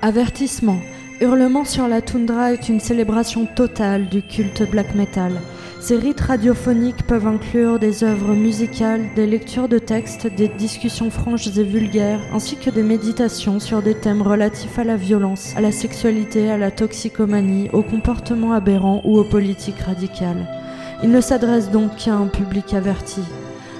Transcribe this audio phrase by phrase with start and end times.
[0.00, 0.78] Avertissement.
[1.20, 5.32] Hurlement sur la toundra est une célébration totale du culte black metal.
[5.80, 11.48] Ces rites radiophoniques peuvent inclure des œuvres musicales, des lectures de textes, des discussions franches
[11.48, 15.72] et vulgaires, ainsi que des méditations sur des thèmes relatifs à la violence, à la
[15.72, 20.46] sexualité, à la toxicomanie, au comportement aberrant ou aux politiques radicales.
[21.02, 23.22] Il ne s'adresse donc qu'à un public averti.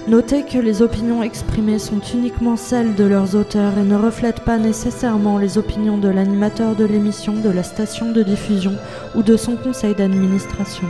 [0.09, 4.57] Notez que les opinions exprimées sont uniquement celles de leurs auteurs et ne reflètent pas
[4.57, 8.73] nécessairement les opinions de l'animateur de l'émission, de la station de diffusion
[9.13, 10.87] ou de son conseil d'administration.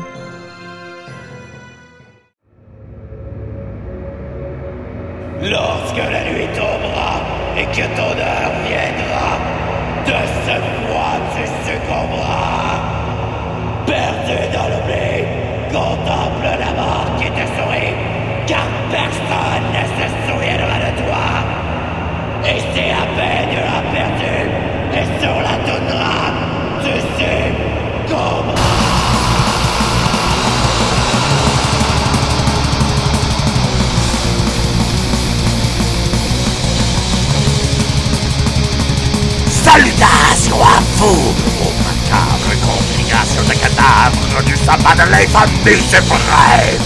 [45.69, 46.81] L'infamie suprême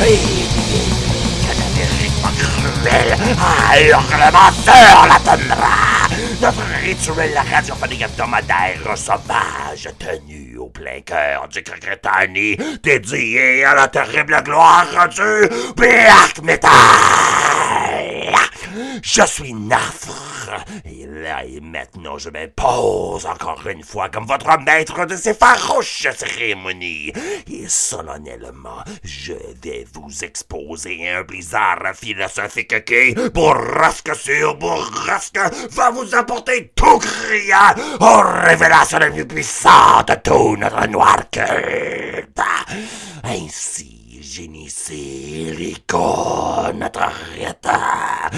[0.00, 0.18] Et
[1.42, 6.08] cadavériquement cruel à hurlement sur la toundra
[6.40, 14.42] Notre rituel radiophonique hebdomadaire sauvage tenu au plein cœur du Crocretani dédié à la terrible
[14.44, 16.70] gloire du Black Metal.
[19.02, 20.03] Je suis Nafre,
[21.24, 27.12] et maintenant je m'impose encore une fois comme votre maître de ces farouches cérémonies.
[27.50, 35.38] Et solennellement, je vais vous exposer un blizzard philosophique qui, bourrasque sur bourrasque,
[35.70, 42.40] va vous apporter tout criant aux révélations les plus puissantes de tout notre noir culte.
[43.24, 44.03] Ainsi,
[47.36, 48.30] rita.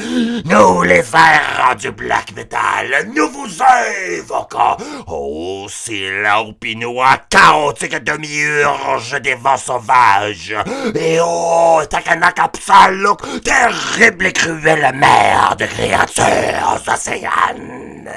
[0.45, 4.77] Nous, les airs du black metal, nous vous invoquons.
[5.07, 10.55] Oh, l'opinois chaotique demi-urge des vents sauvages.
[10.95, 18.11] Et oh, Takanakapsaluk, terrible et cruelle mer de créatures océanes.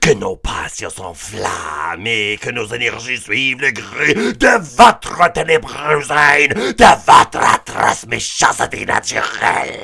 [0.00, 6.52] Que nos passions s'enflamment et que nos énergies suivent le gré de votre ténébreuse haine,
[6.52, 9.78] de votre atroce méchanceté naturelle.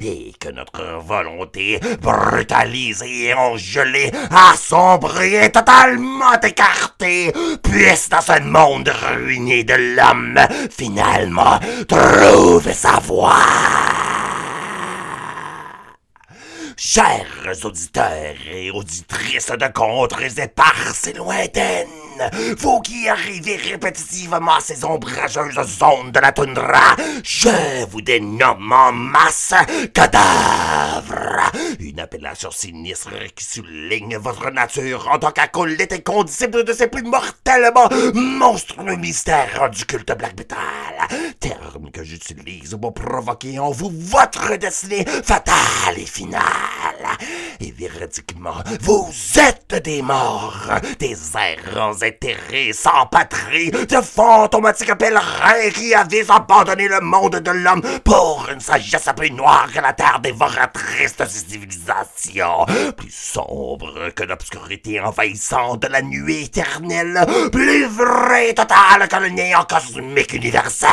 [0.00, 8.88] Et que notre volonté brutalisée et engelée, assombrie et totalement écartée puisse dans ce monde
[8.88, 10.38] ruiné de l'homme
[10.70, 11.58] finalement
[11.88, 13.36] trouver sa voie.
[16.76, 21.88] Chers auditeurs et auditrices de contrées éparses et lointaines,
[22.58, 28.92] vous qui arrivez répétitivement à ces ombrageuses zones de la toundra, je vous dénomme en
[28.92, 29.54] masse
[29.92, 31.50] cadavre.
[31.80, 37.02] Une appellation sinistre qui souligne votre nature en tant qu'acolyte et condisciple de ces plus
[37.02, 40.58] mortellement monstrueux mystères du culte black metal.
[41.40, 46.42] Terme que j'utilise pour provoquer en vous votre destinée fatale et finale.
[47.60, 51.96] Et véridiquement, vous êtes des morts, des errants
[52.72, 59.08] sans patrie, de fantomatiques pèlerins qui avaient abandonné le monde de l'homme pour une sagesse
[59.16, 62.66] plus noire que la terre dévoratrice de ces civilisations,
[62.96, 69.28] plus sombre que l'obscurité envahissante de la nuit éternelle, plus vrai et total que le
[69.28, 70.90] néant cosmique universel.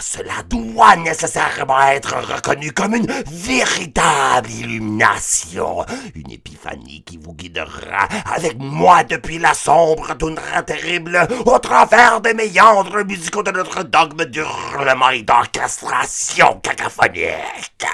[0.00, 5.84] Cela doit nécessairement être reconnu comme une véritable illumination,
[6.14, 12.34] une épiphanie qui vous guidera avec moi depuis la sombre toundra terrible au travers des
[12.34, 17.86] méandres musicaux de notre dogme d'hurlement et d'orchestration cacophonique.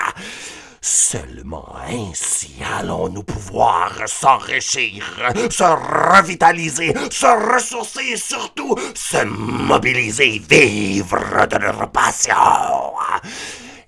[0.80, 5.04] Seulement ainsi allons-nous pouvoir s'enrichir,
[5.50, 12.34] se revitaliser, se ressourcer et surtout se mobiliser vivre de notre passion.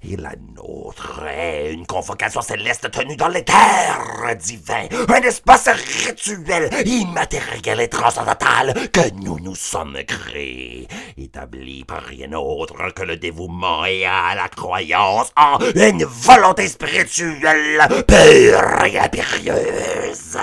[0.02, 7.82] Et la nôtre est une convocation céleste tenue dans l'éther divin, un espace rituel, immatériel
[7.82, 10.88] et transcendantal que nous nous sommes créés,
[11.19, 17.87] établi par rien autre que le dévouement et à la croyance en une volonté spirituelle
[18.06, 20.38] pure et impérieuse.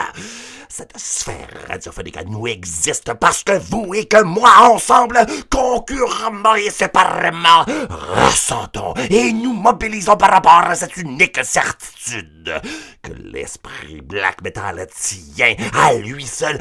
[0.70, 6.70] Cette sphère radiophonique à nous existe parce que vous et que moi, ensemble, concurremment et
[6.70, 12.62] séparément, ressentons et nous mobilisons par rapport à cette unique certitude
[13.02, 16.58] que l'esprit black metal tient à lui seul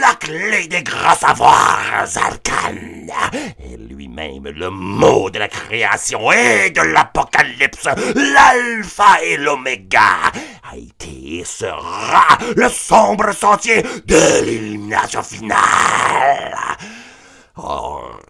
[0.00, 3.10] la clé des grands savoirs arcanes
[3.58, 10.30] et lui-même le mot de la création et de l'apocalypse, l'alpha et l'oméga,
[10.70, 11.08] a été
[11.38, 16.56] et sera le sombre de l'illumination finale.
[17.56, 18.20] Or,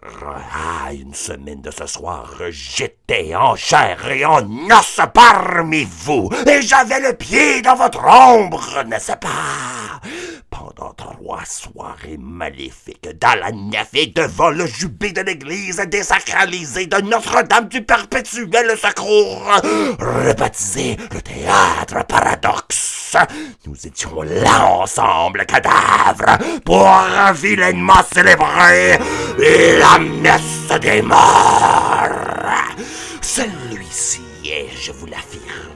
[0.85, 6.61] à une semaine de ce soir, j'étais en chair et en os parmi vous, et
[6.63, 10.01] j'avais le pied dans votre ombre, n'est-ce pas?
[10.49, 16.97] Pendant trois soirées maléfiques, dans la nef et devant le jubé de l'église désacralisée de
[17.01, 19.43] Notre-Dame du Perpétuel Secours,
[19.99, 22.98] rebaptisé le Théâtre Paradoxe,
[23.65, 26.89] nous étions là ensemble, cadavres, pour
[27.33, 28.97] vilainement célébrer
[29.79, 31.17] la messe des morts.
[33.21, 35.68] Celui-ci est, je vous l'affirme,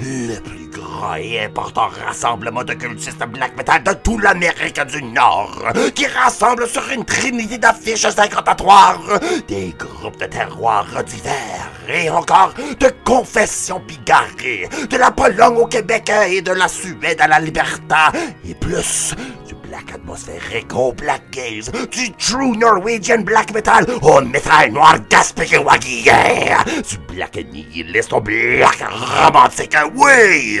[0.00, 5.62] le plus grand et important rassemblement de cultistes black metal de tout l'Amérique du Nord,
[5.94, 9.00] qui rassemble sur une trinité d'affiches incantatoires
[9.48, 16.10] des groupes de terroirs divers et encore de confessions bigarrées, de la Pologne au Québec
[16.28, 18.12] et de la Suède à la Liberta,
[18.46, 19.14] et plus
[19.46, 25.58] du black atmosphérique au black gaze, du true Norwegian black metal au métal noir gaspillé
[25.58, 30.60] du black nihiliste au black romantique, oui!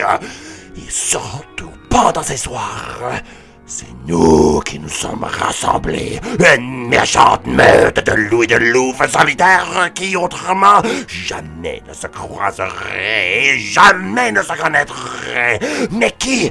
[0.76, 3.20] Et surtout, pendant ces soirs,
[3.66, 6.18] c'est nous qui nous sommes rassemblés,
[6.56, 13.44] une méchante meute de loups et de loups solitaires qui autrement jamais ne se croiseraient
[13.44, 16.50] et jamais ne se connaîtraient, mais qui,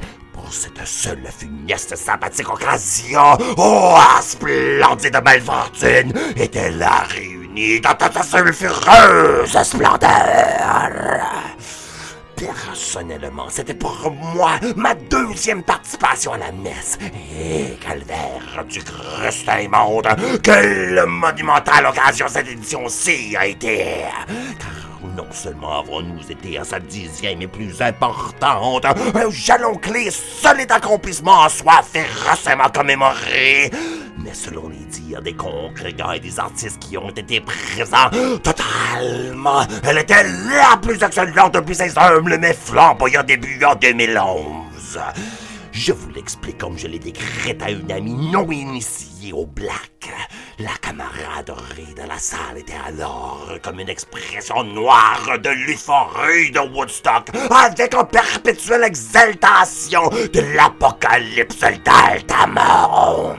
[0.49, 8.23] pour cette seule funeste sympathique occasion, oh, splendide belle fortune, était là réunie dans sa
[8.23, 10.09] sulfureuse splendeur?
[12.35, 16.97] Personnellement, c'était pour moi ma deuxième participation à la messe.
[17.39, 20.07] Et calvaire du Christ immonde,
[20.41, 24.05] quelle monumentale occasion cette édition-ci a été!
[25.03, 31.41] Non seulement avons-nous été à sa dixième et plus importante, un jalon clé solide accomplissement
[31.43, 33.71] en soi férocement commémoré,
[34.17, 38.09] mais selon les dires des congrégants et des artistes qui ont été présents,
[38.43, 44.99] totalement, elle était la plus excellente depuis ses humbles mais flamboyants débuts en 2011.
[45.71, 50.09] Je vous l'explique comme je l'ai décrite à une amie non initiée au black.
[50.57, 57.29] La camaraderie de la salle était alors comme une expression noire de l'euphorie de Woodstock,
[57.49, 63.37] avec en perpétuelle exaltation de l'apocalypse d'Altamont.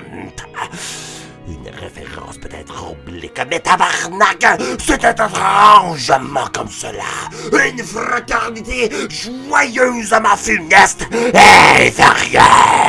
[2.41, 4.47] Peut-être oblique, mais tabarnak,
[4.79, 7.03] c'était étrangement comme cela.
[7.53, 12.81] Une fraternité joyeusement funeste et furieuse.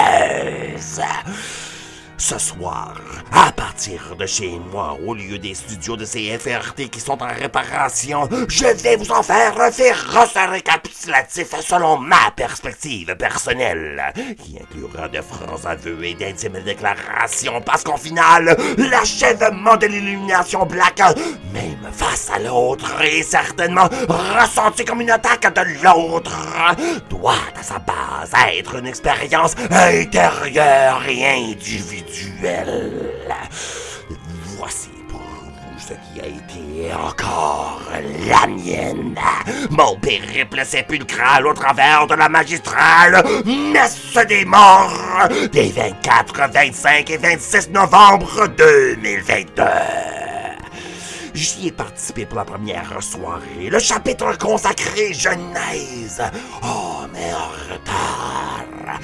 [2.22, 2.94] Ce soir,
[3.32, 8.30] à partir de chez moi, au lieu des studios de CFRT qui sont en réparation,
[8.48, 15.20] je vais vous en faire un féroce récapitulatif selon ma perspective personnelle, qui inclura de
[15.20, 21.00] francs aveux et d'intimes déclarations, parce qu'en final, l'achèvement de l'illumination black,
[21.52, 26.38] même face à l'autre, et certainement ressenti comme une attaque de l'autre,
[27.10, 32.11] doit à sa base être une expérience intérieure et individuelle.
[34.58, 37.82] Voici pour vous ce qui a été encore
[38.28, 39.16] la mienne.
[39.70, 47.18] Mon périple sépulcral au travers de la magistrale messe des morts des 24, 25 et
[47.18, 49.64] 26 novembre 2022.
[51.34, 56.22] J'y ai participé pour la première soirée, le chapitre consacré Genèse.
[56.62, 59.00] Oh, mais en retard.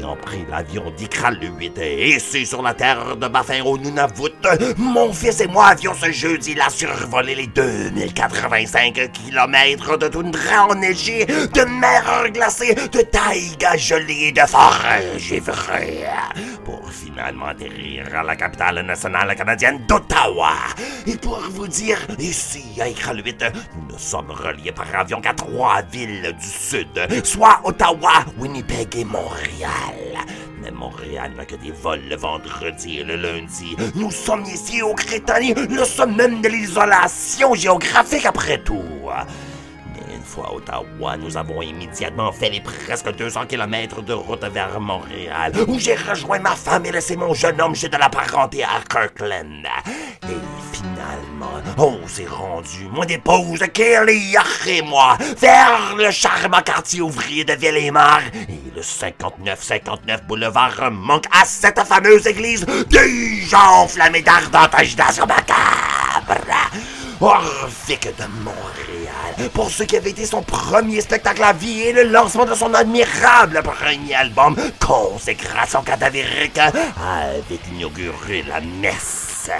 [0.00, 4.30] Ayant pris l'avion d'Ikral le 8 et c'est sur la terre de Baffin au Nunavut,
[4.78, 11.64] mon fils et moi avions ce jeudi-là survolé les 2085 kilomètres de toundra enneigée, de
[11.78, 16.06] mer glacée, de taïga gelée de forêts givrées,
[16.64, 20.52] pour finalement atterrir à la capitale nationale canadienne d'Ottawa.
[21.06, 23.36] Et pour vous dire, ici, à Iqaluit,
[23.74, 26.88] nous ne sommes reliés par avion qu'à trois villes du sud,
[27.22, 29.89] soit Ottawa, Winnipeg et Montréal.
[30.62, 33.76] Mais Montréal n'a que des vols le vendredi et le lundi.
[33.94, 38.82] Nous sommes ici au Crétanie, le summum de l'isolation géographique après tout.
[40.30, 45.52] Fois à Ottawa, nous avons immédiatement fait les presque 200 km de route vers Montréal,
[45.66, 48.80] où j'ai rejoint ma femme et laissé mon jeune homme chez de la parenté à
[48.88, 49.66] Kirkland.
[50.22, 50.38] Et
[50.72, 54.36] finalement, on s'est rendu, mon épouse Kelly
[54.68, 61.44] et moi, vers le charmant quartier ouvrier de Ville-et-Mar et le 59-59 boulevard manque à
[61.44, 66.40] cette fameuse église déjà enflammée d'ardente agitation macabre.
[67.20, 68.89] Horrifique de Montréal,
[69.52, 72.72] pour ceux qui avaient été son premier spectacle à vie et le lancement de son
[72.74, 79.50] admirable premier album, Consécration cadavérique, avait inauguré la messe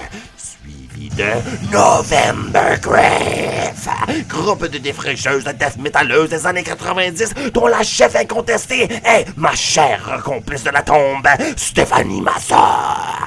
[1.16, 3.88] de November Grave,
[4.28, 9.54] groupe de défraîcheuses de death métalleuses des années 90 dont la chef incontestée est ma
[9.54, 13.26] chère complice de la tombe, Stéphanie Massa.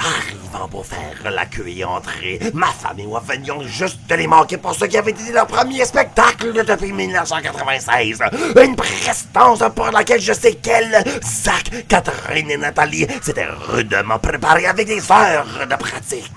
[0.00, 4.26] Arrivant pour faire la queue et entrer, ma femme et moi venions juste de les
[4.26, 8.20] manquer pour ce qui avait été leur premier spectacle depuis 1996.
[8.64, 14.86] Une prestance pour laquelle je sais qu'elle, Zach, Catherine et Nathalie s'étaient rudement préparés avec
[14.86, 16.32] des heures de pratique.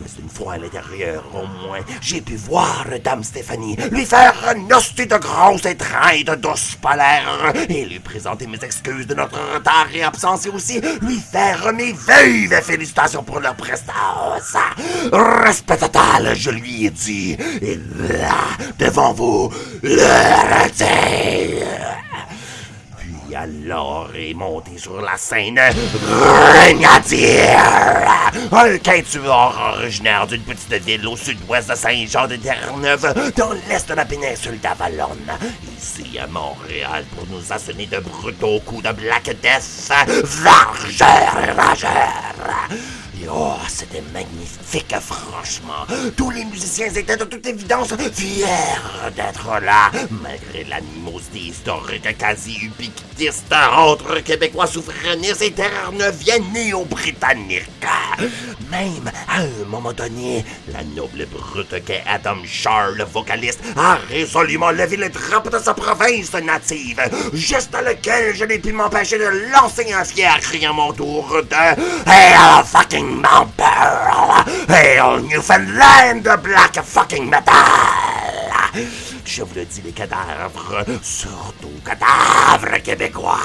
[0.00, 4.76] Mais une fois à l'intérieur, au moins, j'ai pu voir Dame Stéphanie lui faire un
[4.76, 10.02] hostie de grosse étreinte douce polaire et lui présenter mes excuses de notre retard et
[10.02, 14.56] absence et aussi lui faire mes vives félicitations pour leur prestance.
[15.12, 17.36] Respect total, je lui ai dit.
[17.60, 17.76] Et
[18.08, 18.36] là,
[18.78, 19.50] devant vous,
[19.82, 21.87] le retire.
[23.34, 25.60] Alors est monté sur la scène
[26.02, 27.42] Grenadier,
[28.50, 34.58] un quintuor originaire d'une petite ville au sud-ouest de Saint-Jean-de-Terre-Neuve, dans l'est de la péninsule
[34.60, 35.10] d'Avalon.
[35.78, 39.92] Ici à Montréal pour nous asséner de brutaux coups de Black Death,
[40.24, 41.38] vargeur.
[41.46, 42.76] Et
[43.30, 45.86] oh, c'était magnifique, franchement.
[46.16, 48.46] Tous les musiciens étaient de toute évidence fiers
[49.16, 57.64] d'être là, malgré l'animosité historique quasi ubiquitiste entre Québécois souverainistes et terre-neuviens néo-britanniques.
[58.70, 64.70] Même à un moment donné, la noble brute qu'est Adam Shaw, le vocaliste, a résolument
[64.70, 67.00] levé le drapeau de sa province native,
[67.32, 71.42] juste à lequel je n'ai pu m'empêcher de lancer un fier cri à mon tour
[71.42, 74.44] de Hail fucking Mount Pearl!
[74.68, 77.54] Hail Newfoundland Black fucking Metal!
[79.24, 83.40] Je vous le dis, les cadavres, surtout cadavres québécois,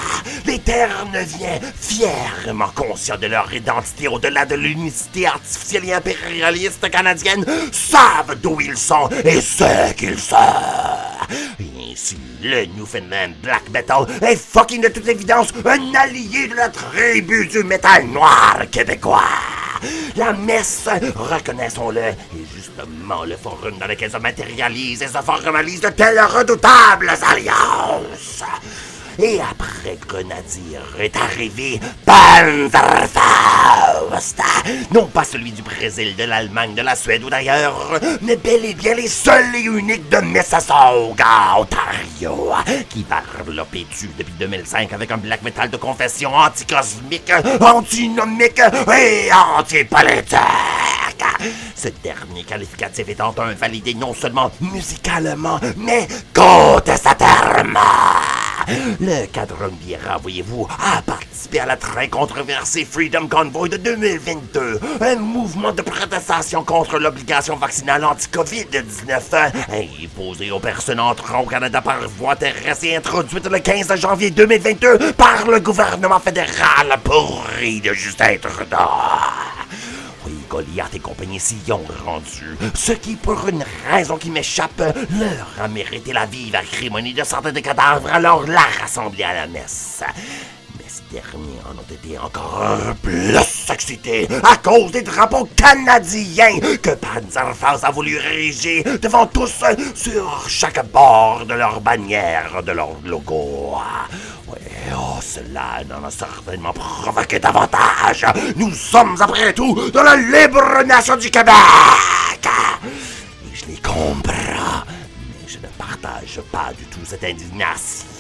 [0.46, 8.38] les Terre-Neuviens, fièrement conscients de leur identité au-delà de l'unicité artificielle et impérialiste canadienne, savent
[8.42, 10.36] d'où ils sont et ce qu'ils sont.
[11.60, 16.70] Et ainsi, le Newfoundland Black Metal est fucking de toute évidence un allié de la
[16.70, 19.24] tribu du métal noir québécois.
[20.16, 22.18] La messe, reconnaissons-le, est
[22.56, 28.44] justement le forum dans lequel se matérialisent et se formalisent de telles redoutables alliances.
[29.20, 33.14] Et après Grenadier est arrivé Panzerfaust.
[34.94, 38.74] Non pas celui du Brésil, de l'Allemagne, de la Suède ou d'ailleurs, mais bel et
[38.74, 42.54] bien les seuls et uniques de Mississauga, Ontario,
[42.90, 43.06] qui
[43.48, 48.62] le pétu depuis 2005 avec un black metal de confession anticosmique, antinomique
[48.98, 50.93] et antipolitique.
[51.76, 57.80] Ce dernier qualificatif étant invalidé non seulement musicalement, mais contestatairement.
[59.00, 65.16] Le cadre Biera, voyez-vous, a participé à la très controversée Freedom Convoy de 2022, un
[65.18, 69.52] mouvement de protestation contre l'obligation vaccinale anti-COVID-19
[70.04, 75.14] imposée aux personnes entrant au Canada par voie terrestre et introduite le 15 janvier 2022
[75.14, 78.78] par le gouvernement fédéral pourri de Justin Trudeau.
[80.54, 85.68] Goliath et compagnie s'y ont rendu, ce qui, pour une raison qui m'échappe, leur a
[85.68, 90.04] mérité la vive acrimonie de centaines de cadavres alors la rassemblés à la messe.
[90.94, 93.36] Mais ces derniers en ont été encore plus
[93.72, 99.64] excités à cause des drapeaux canadiens que Panzerfaust a voulu ériger devant tous
[99.96, 103.78] sur chaque bord de leur bannière, de leur logo.
[104.96, 108.26] Oh, cela n'en a certainement provoqué davantage.
[108.56, 111.54] Nous sommes, après tout, dans la libre nation du Québec.
[113.54, 118.13] Je les comprends, mais je ne partage pas du tout cette indignation.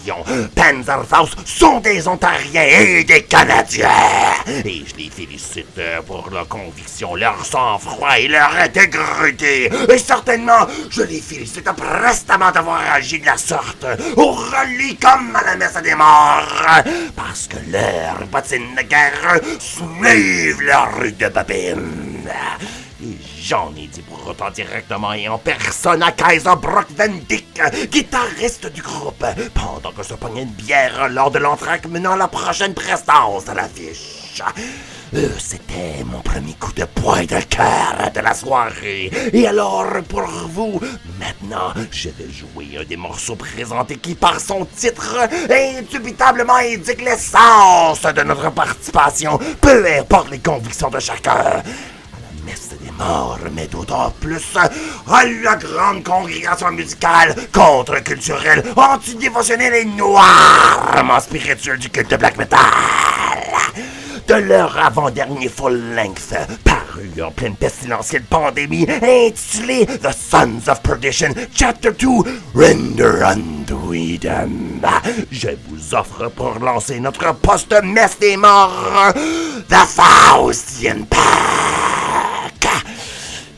[0.56, 3.90] Panzerfaust sont des Ontariens et des Canadiens.
[4.48, 9.72] Et je les félicite pour leur conviction, leur sang-froid et leur intégrité.
[9.90, 13.86] Et certainement, je les félicite prestamment d'avoir agi de la sorte,
[14.18, 16.66] au relis comme à la messe des morts.
[17.16, 22.30] Parce que leurs bottines de guerre soulèvent leur rue de babine.
[23.44, 27.12] J'en ai dit pour autant directement et en personne à Kaiser Brock Van
[27.92, 32.74] guitariste du groupe, pendant que se pognait une bière lors de l'entraque menant la prochaine
[32.74, 34.42] prestance à l'affiche.
[35.14, 39.12] Euh, C'était mon premier coup de poing de cœur de la soirée.
[39.32, 40.80] Et alors, pour vous,
[41.20, 45.20] maintenant, je vais jouer un des morceaux présentés qui, par son titre,
[45.52, 51.62] indubitablement indique l'essence de notre participation, peu importe les convictions de chacun.
[52.94, 61.80] Messe morts, mais d'autant plus à la grande congrégation musicale contre-culturelle, antidévotionnelle et noirement spirituelle
[61.80, 62.60] du culte black metal
[64.28, 66.34] de leur avant-dernier full-length,
[66.64, 72.08] paru en pleine pestilentielle pandémie, intitulé The Sons of Perdition, Chapter 2,
[72.56, 74.82] Render Unto Edom.
[75.30, 79.12] Je vous offre pour lancer notre post-messe des morts,
[79.68, 82.03] The Faustian Pack.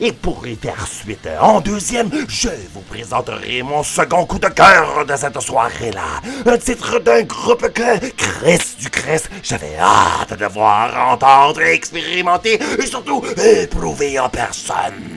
[0.00, 5.06] Et pour y faire suite, en deuxième, je vous présenterai mon second coup de cœur
[5.06, 6.20] de cette soirée-là.
[6.44, 12.86] Un titre d'un groupe que, Chris du Christ, j'avais hâte de voir, entendre, expérimenter et
[12.86, 15.15] surtout éprouver en personne.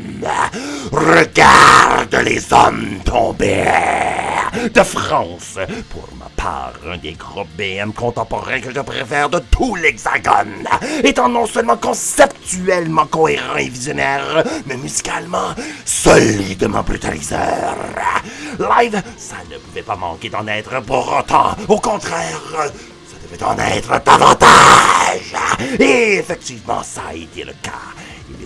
[0.91, 3.65] Regarde les hommes tomber
[4.73, 5.57] de France.
[5.89, 10.67] Pour ma part, un des groupes BM contemporains que je préfère de tout l'Hexagone,
[11.03, 15.53] étant non seulement conceptuellement cohérent et visionnaire, mais musicalement
[15.85, 17.75] solidement brutaliseur.
[18.59, 21.55] Live, ça ne pouvait pas manquer d'en être pour autant.
[21.67, 25.35] Au contraire, ça devait en être davantage.
[25.79, 27.93] Et effectivement, ça a été le cas.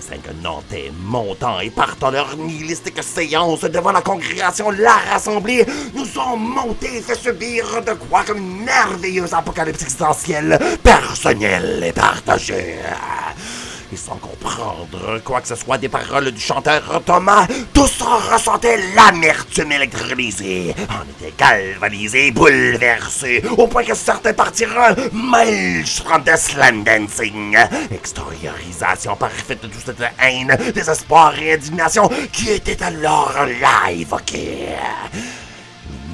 [0.09, 6.35] Cinq Nantais montant et partant leur nihilistique séance devant la congrégation La Rassemblée nous ont
[6.35, 12.75] monté et fait subir de quoi comme une merveilleuse apocalypse existentielle, personnelle et partagée.
[13.93, 17.45] Et sans comprendre quoi que ce soit des paroles du chanteur Thomas,
[17.75, 26.23] tous en ressentaient l'amertume électrolysée, en étaient galvanisés, bouleversés, au point que certains partirent maelstrom
[26.23, 27.55] de slam dancing.
[27.91, 34.69] Extériorisation parfaite de toute cette haine, désespoir et indignation qui était alors là évoquée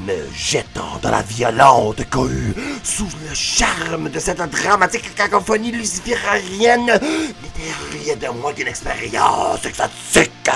[0.06, 2.54] me jetant dans la violente cohue,
[2.84, 10.50] sous le charme de cette dramatique cacophonie luciférienne, n'était rien de moins qu'une expérience exotique.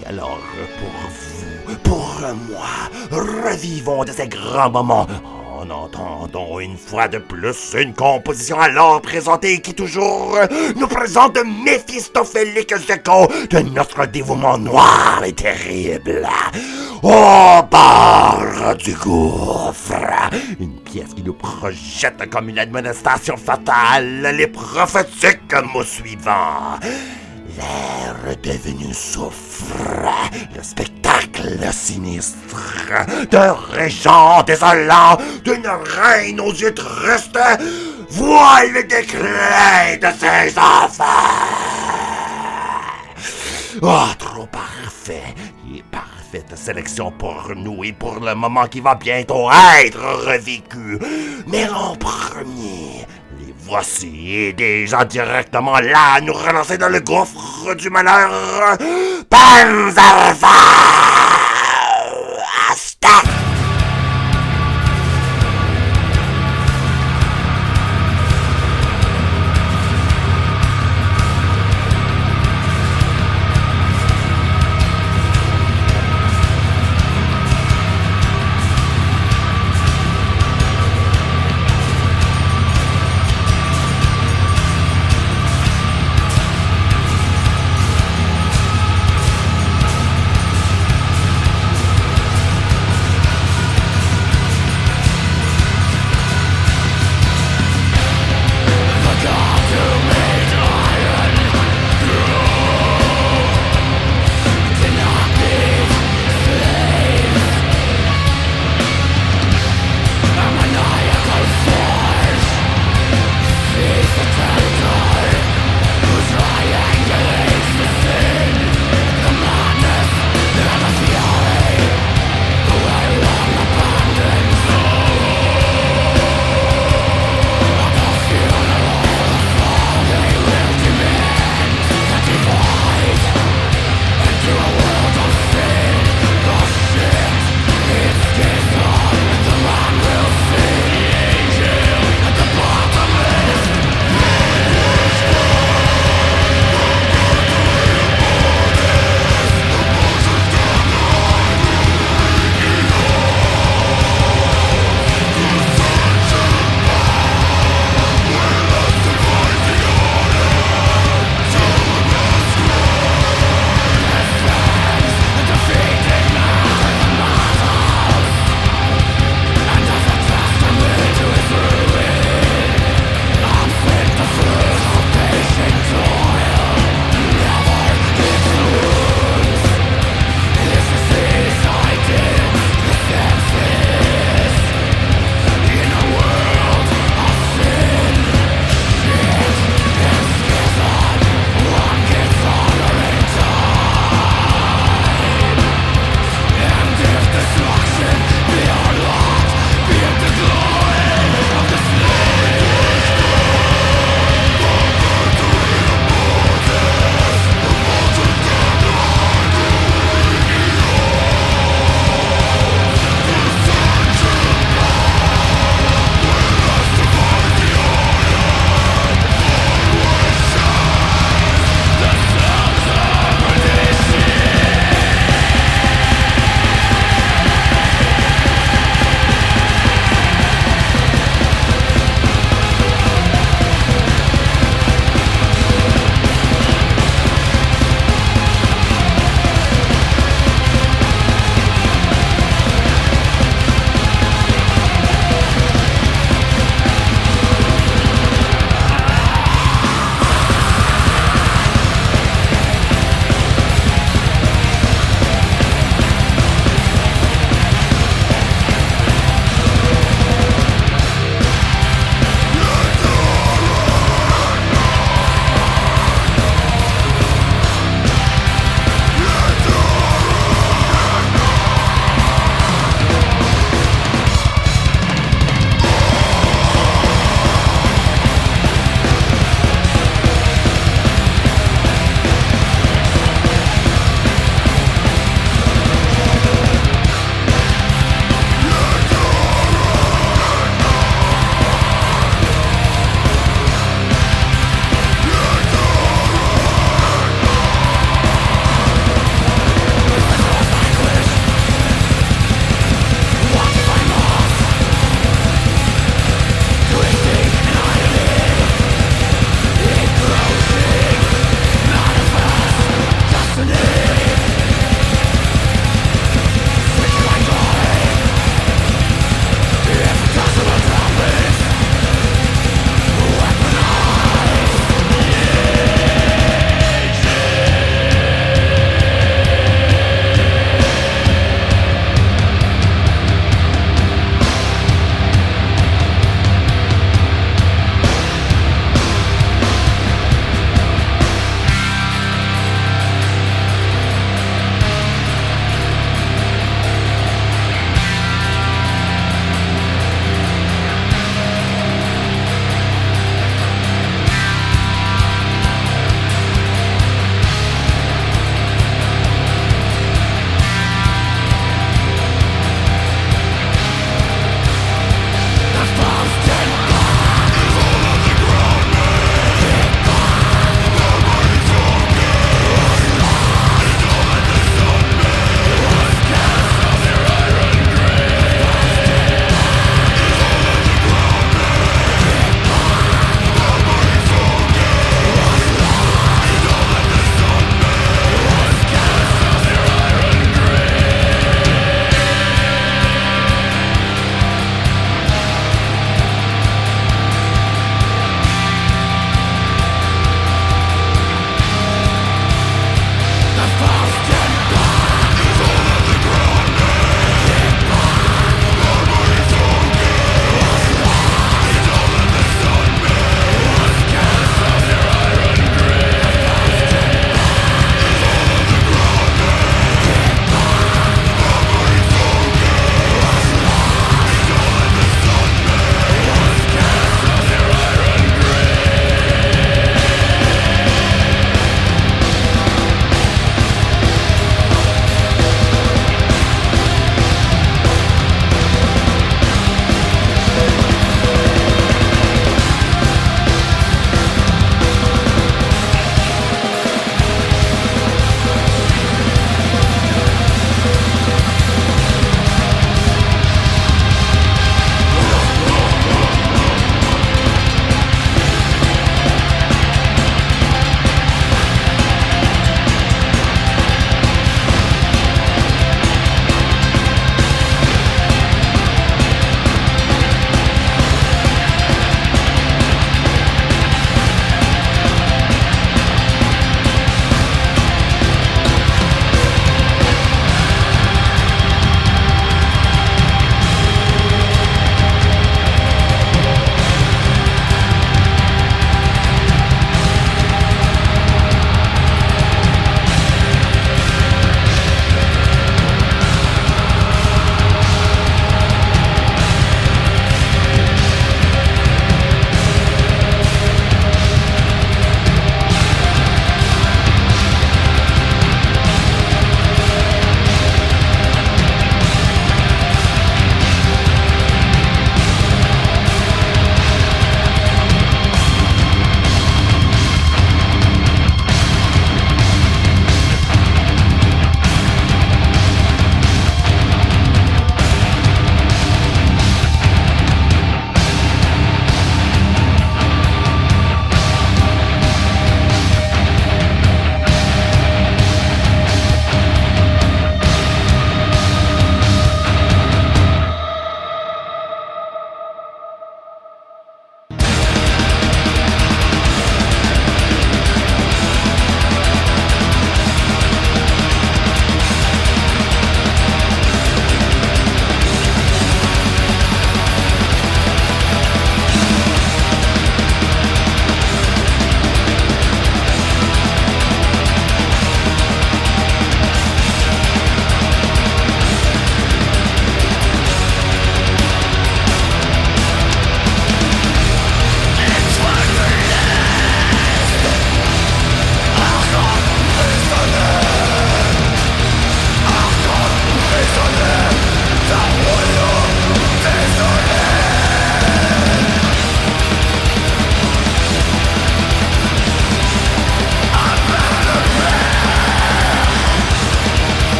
[0.00, 0.38] Et alors,
[0.78, 2.68] pour vous, pour moi,
[3.10, 5.06] revivons de ces grands moments
[5.60, 10.38] en entendant une fois de plus une composition alors présentée qui toujours
[10.76, 16.26] nous présente de méphistophéliques échos de notre dévouement noir et terrible.
[17.02, 25.54] Au bord du gouffre, une pièce qui nous projette comme une admonestation fatale les prophétiques
[25.74, 26.78] mots suivants.
[28.42, 29.74] Devenu souffre,
[30.56, 32.86] le spectacle sinistre
[33.30, 37.38] d'un régent désolant, d'une reine aux yeux tristes,
[38.08, 41.04] voit le déclin de ses enfants.
[43.82, 45.34] Oh, trop parfait
[45.74, 49.50] et parfaite sélection pour nous et pour le moment qui va bientôt
[49.84, 50.98] être revécu.
[51.46, 53.06] Mais en premier,
[53.64, 58.30] voici déjà directement là à nous relancer dans le gouffre du malheur.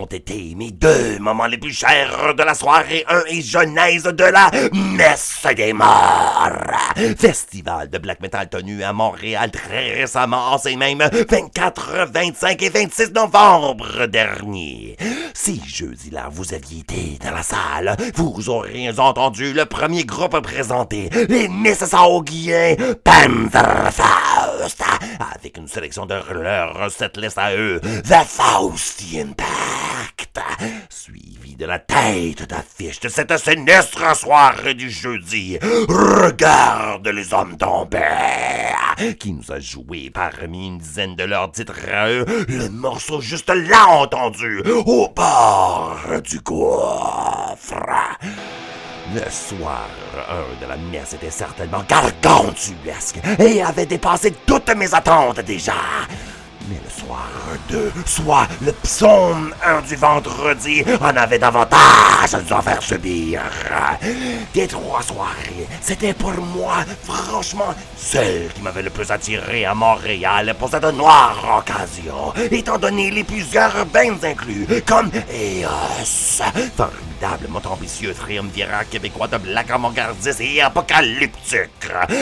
[0.00, 4.24] Ont été mes deux moments les plus chers de la soirée 1 et genèse de
[4.24, 6.50] la Messe des Morts.
[7.18, 12.70] Festival de black metal tenu à Montréal très récemment en ces mêmes 24, 25 et
[12.70, 14.96] 26 novembre dernier.
[15.34, 21.10] Si jeudi-là vous aviez été dans la salle, vous auriez entendu le premier groupe présenter,
[21.28, 24.82] les Mississaugiens Panzerfaust,
[25.34, 29.34] avec une sélection de leur setlist à eux, The Faustian
[30.88, 35.58] Suivi de la tête d'affiche de cette sinistre soirée du jeudi.
[35.88, 37.98] Regarde les hommes tombés,
[39.18, 41.74] qui nous a joué parmi une dizaine de leurs titres
[42.48, 47.86] le morceau juste là entendu, au bord du gouffre.
[49.14, 55.40] Le soir 1 de la messe était certainement gargantuesque et avait dépassé toutes mes attentes
[55.40, 55.74] déjà.
[56.70, 57.28] Le soir
[57.68, 63.42] 2, soit le psaume 1 du vendredi, en avait davantage à nous en faire subir.
[64.54, 70.54] Des trois soirées, c'était pour moi, franchement, celle qui m'avait le plus attiré à Montréal
[70.60, 76.42] pour cette noire occasion, étant donné les plusieurs bands inclus, comme EOS,
[77.20, 81.70] formidablement ambitieux triumvirat québécois de black avant-gardiste et apocalyptique,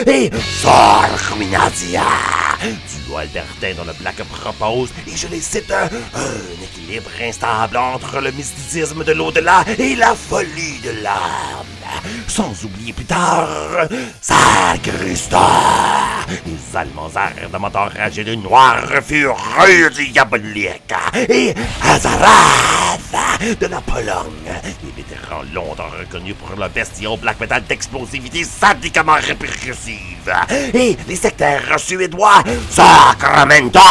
[0.07, 0.29] et
[0.61, 2.03] Sor Ruinadia,
[2.61, 5.87] duo albertain dans le black propose, et je les cite, un,
[6.63, 11.65] équilibre instable entre le mysticisme de l'au-delà et la folie de l'âme.
[12.27, 13.87] Sans oublier plus tard,
[14.21, 15.39] Sacristan,
[16.45, 24.51] les Allemands ardemment enragés de noir fureux diabolique, et Azarath de la Pologne,
[24.95, 30.33] les vétérans longtemps reconnus pour leur bestiau black metal d'explosivité sadiquement répercussive,
[30.73, 33.81] et les sectaires suédois Sacramentum,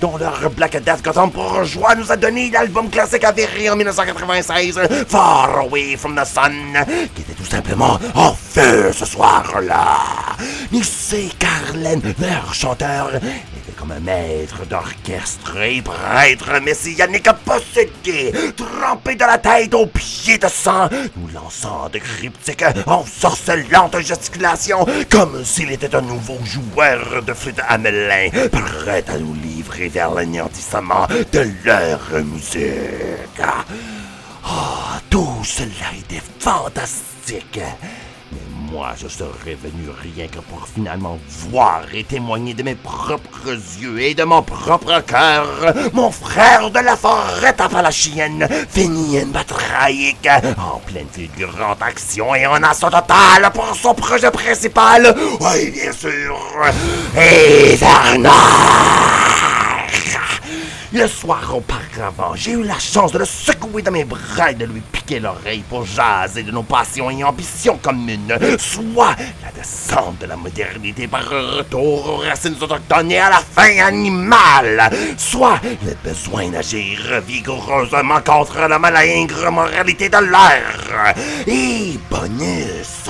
[0.00, 5.60] dont leur Black Death pour joie nous a donné l'album classique avéré en 1996, Far
[5.60, 6.84] Away from the Sun,
[7.14, 9.98] qui était tout simplement en feu ce soir-là.
[10.72, 13.10] Nissé Carlen, leur chanteur,
[13.80, 20.48] comme un maître d'orchestre et prêtre messianique possédé, trempé de la tête aux pieds de
[20.48, 27.32] sang, nous lançant de cryptiques en sorcelante gesticulation, comme s'il était un nouveau joueur de
[27.32, 33.40] flûte à melin, prêt à nous livrer vers l'anéantissement de leur musique.
[34.44, 37.60] Ah, tout cela était fantastique.
[38.70, 41.18] Moi, je serais venu rien que pour finalement
[41.50, 43.50] voir et témoigner de mes propres
[43.80, 45.46] yeux et de mon propre cœur
[45.92, 52.90] mon frère de la forêt appalachienne, Fini Batraïque, en pleine figurante action et en assaut
[52.90, 55.16] total pour son projet principal.
[55.40, 56.38] Oui, bien sûr,
[57.16, 58.30] Hivernard.
[60.92, 64.64] Le soir auparavant, j'ai eu la chance de le secouer dans mes bras et de
[64.64, 70.26] lui piquer l'oreille pour jaser de nos passions et ambitions communes, soit la descente de
[70.26, 76.48] la modernité par retour aux racines autochtones et à la fin animale, soit le besoin
[76.48, 81.14] d'agir vigoureusement contre la malingre moralité de l'air.
[81.46, 83.08] Et bonus,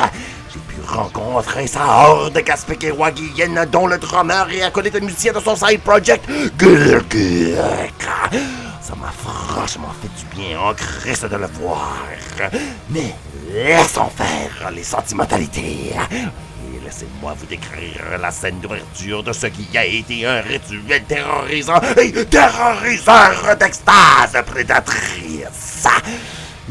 [0.90, 6.24] rencontrer sa horde gaspéquérois-guienne dont le drummer est acolyte musicien de son side project.
[8.80, 11.96] Ça m'a franchement fait du bien en Christ de le voir.
[12.88, 13.14] Mais
[13.52, 15.92] laissons faire les sentimentalités.
[15.92, 21.80] Et laissez-moi vous décrire la scène d'ouverture de ce qui a été un rituel terrorisant
[22.02, 25.86] et terroriseur d'extase prédatrice.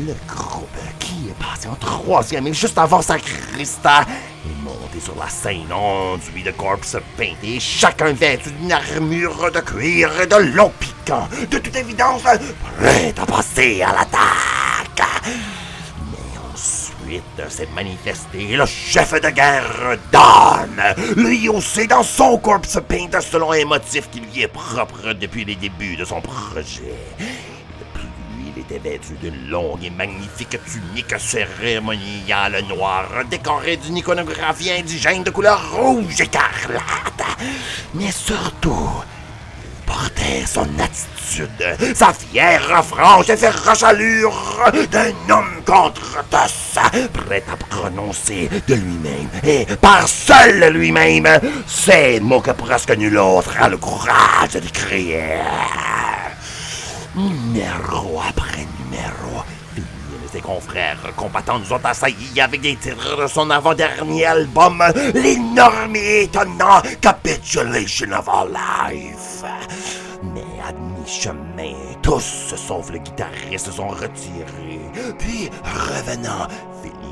[0.05, 4.05] Le groupe qui est passé en troisième et juste avant Sacrista
[4.45, 10.21] est monté sur la scène enduit de corpses peintés, chacun vêtu d'une armure de cuir
[10.21, 15.09] et de long piquant, de toute évidence prêt à passer à l'attaque.
[16.11, 23.19] Mais ensuite s'est manifesté le chef de guerre Don, lui aussi dans son corpse paint
[23.19, 26.95] selon un motif qui lui est propre depuis les débuts de son projet.
[28.69, 35.71] Était vêtu d'une longue et magnifique tunique cérémoniale noire, décorée d'une iconographie indigène de couleur
[35.71, 37.23] rouge écarlate.
[37.95, 38.91] Mais surtout,
[39.87, 46.79] portait son attitude, sa fière franche et féroce allure d'un homme contre tous,
[47.13, 51.27] prêt à prononcer de lui-même, et par seul lui-même,
[51.65, 55.39] ces mots que presque nul autre a le courage d'écrire
[57.15, 59.43] numéro après numéro.
[59.73, 59.87] Fini
[60.31, 64.83] ses confrères combattants nous ont assaillis avec des titres de son avant-dernier album,
[65.13, 69.43] l'énorme et étonnant Capitulation of Our Life.
[70.33, 74.81] Mais à mi-chemin, tous, sauf le guitariste, se sont retirés.
[75.17, 76.47] Puis, revenant,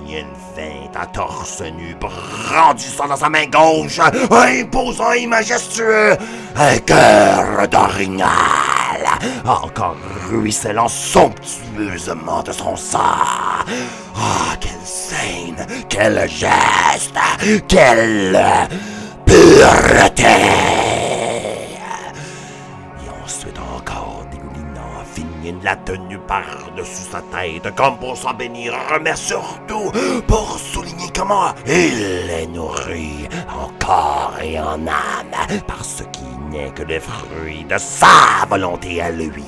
[0.08, 3.99] Félien vint à torse nu, brandissant dans sa main gauche,
[4.32, 6.18] imposant et majestueux,
[6.55, 8.30] un cœur d'orignal,
[9.45, 9.97] encore
[10.30, 12.99] ruisselant somptueusement de son sang.
[12.99, 17.18] Ah, quelle scène, quel geste,
[17.68, 18.39] quelle
[19.26, 21.07] pureté!
[25.47, 29.91] Finian la tenue par-dessus sa tête, comme pour s'en bénir, mais surtout
[30.27, 36.71] pour souligner comment il est nourri en corps et en âme par ce qui n'est
[36.71, 39.45] que le fruit de sa volonté à lui.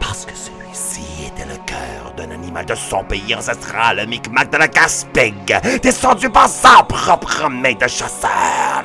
[0.00, 4.56] Parce que celui-ci était le cœur d'un animal de son pays ancestral, le Micmac de
[4.56, 8.84] la Caspeg, descendu par sa propre main de chasseur.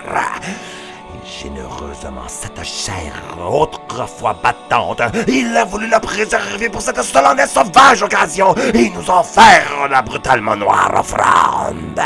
[1.41, 3.13] Généreusement, cette chair
[3.49, 9.23] autrefois battante, il a voulu la préserver pour cette solennelle sauvage occasion et nous en
[9.23, 12.01] faire la brutalement noire offrande.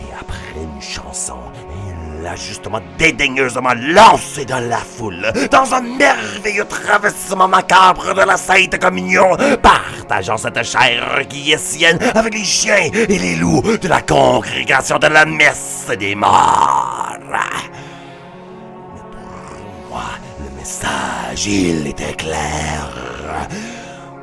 [0.00, 1.36] Et après une chanson,
[1.86, 8.36] il l'a justement dédaigneusement lancé dans la foule, dans un merveilleux travestissement macabre de la
[8.36, 13.86] Sainte Communion, partageant cette chair qui est sienne avec les chiens et les loups de
[13.86, 17.02] la congrégation de la messe des morts.
[21.46, 22.88] Il était clair.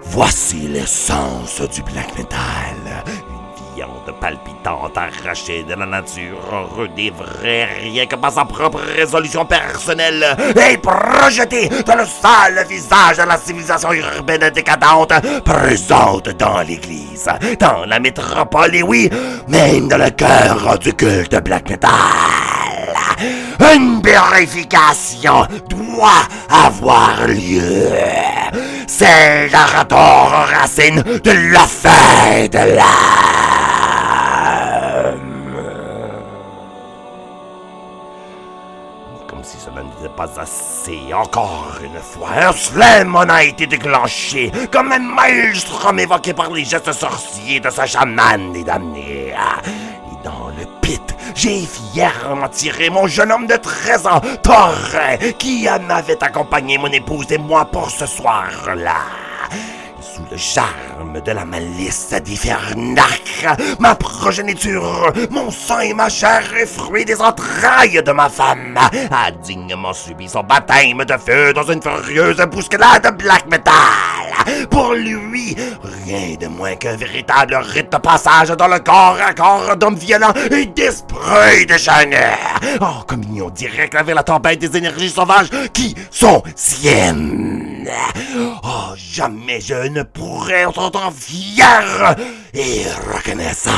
[0.03, 3.03] Voici l'essence du black metal.
[3.07, 6.39] Une viande palpitante arrachée de la nature,
[6.75, 10.35] redévrée rien que par sa propre résolution personnelle
[10.69, 15.13] et projetée dans le sale visage de la civilisation urbaine décadente
[15.45, 17.29] présente dans l'église,
[17.59, 19.09] dans la métropole et oui,
[19.47, 21.89] même dans le cœur du culte black metal.
[23.75, 27.91] Une purification doit avoir lieu.
[28.87, 32.89] C'est la retour aux racines de la fin de l'âme.
[39.27, 44.91] Comme si cela n'était pas assez, encore une fois, un slam a été déclenché, comme
[44.91, 49.33] un maelstrom évoqué par les gestes sorciers de sa chamane des damnés.
[50.23, 56.21] Dans le pit, j'ai fièrement tiré mon jeune homme de 13 ans, Thorin, qui m'avait
[56.21, 58.97] accompagné mon épouse et moi pour ce soir-là.
[60.31, 63.47] Le charme de la malice d'Ifernac,
[63.79, 68.77] ma progéniture, mon sang et ma chair et fruit des entrailles de ma femme,
[69.11, 73.73] a dignement subi son baptême de feu dans une furieuse bousculade black metal.
[74.69, 75.55] Pour lui,
[76.07, 80.33] rien de moins qu'un véritable rite de passage dans le corps à corps d'hommes violents
[80.51, 82.35] et d'esprits déchaînés,
[82.79, 87.68] en communion directe avec la tempête des énergies sauvages qui sont siennes.
[88.63, 92.15] Oh, jamais je ne pourrais être autant fier
[92.53, 93.71] et reconnaissant.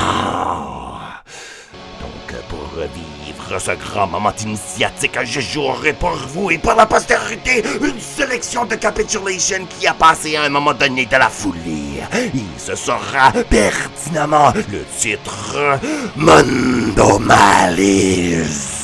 [2.01, 7.63] Donc, pour revivre ce grand moment initiatique, je jouerai pour vous et pour la postérité
[7.81, 11.99] une sélection de capitulation qui a passé à un moment donné de la folie.
[12.13, 15.79] Et ce sera pertinemment le titre
[16.15, 18.80] Mondo Malisme.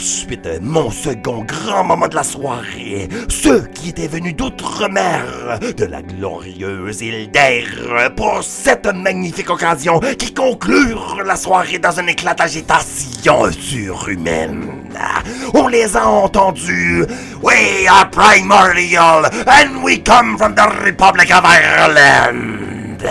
[0.00, 6.02] Suite, mon second grand moment de la soirée, ceux qui étaient venus d'outre-mer, de la
[6.02, 13.52] glorieuse île d'Air, pour cette magnifique occasion qui conclure la soirée dans un éclat d'agitation
[13.52, 14.90] surhumaine.
[15.54, 17.06] On les a entendus.
[17.40, 23.06] We are primordial and we come from the Republic of Ireland.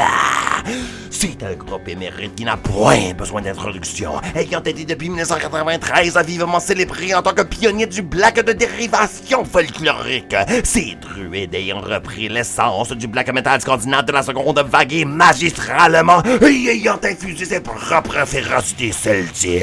[1.22, 7.14] C'est un groupe émérite qui n'a point besoin d'introduction, ayant été depuis 1993 vivement célébré
[7.14, 10.36] en tant que pionnier du black de dérivation folklorique.
[10.64, 16.24] Ces druides ayant repris l'essence du black metal scandinave de la seconde vague et magistralement
[16.42, 19.62] et ayant infusé ses propres férocités celtiques.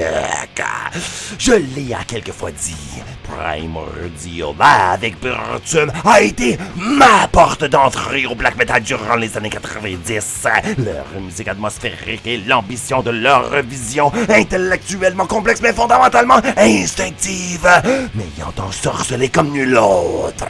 [1.40, 8.36] Je l'ai à quelques fois dit, Primordial, avec Burtum, a été ma porte d'entrée au
[8.36, 10.46] black metal durant les années 90.
[10.78, 17.68] Leur musique atmosphérique et l'ambition de leur vision intellectuellement complexe mais fondamentalement instinctive,
[18.14, 20.46] m'ayant ensorcelé comme nul autre.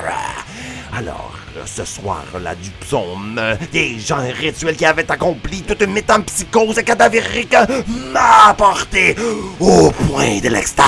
[0.96, 1.32] Alors,
[1.66, 3.40] ce soir-là du psaume,
[3.72, 7.56] des gens rituels qui avaient accompli toute métampsychose cadavérique
[8.12, 9.16] m'a apporté
[9.60, 10.86] au point de l'extase.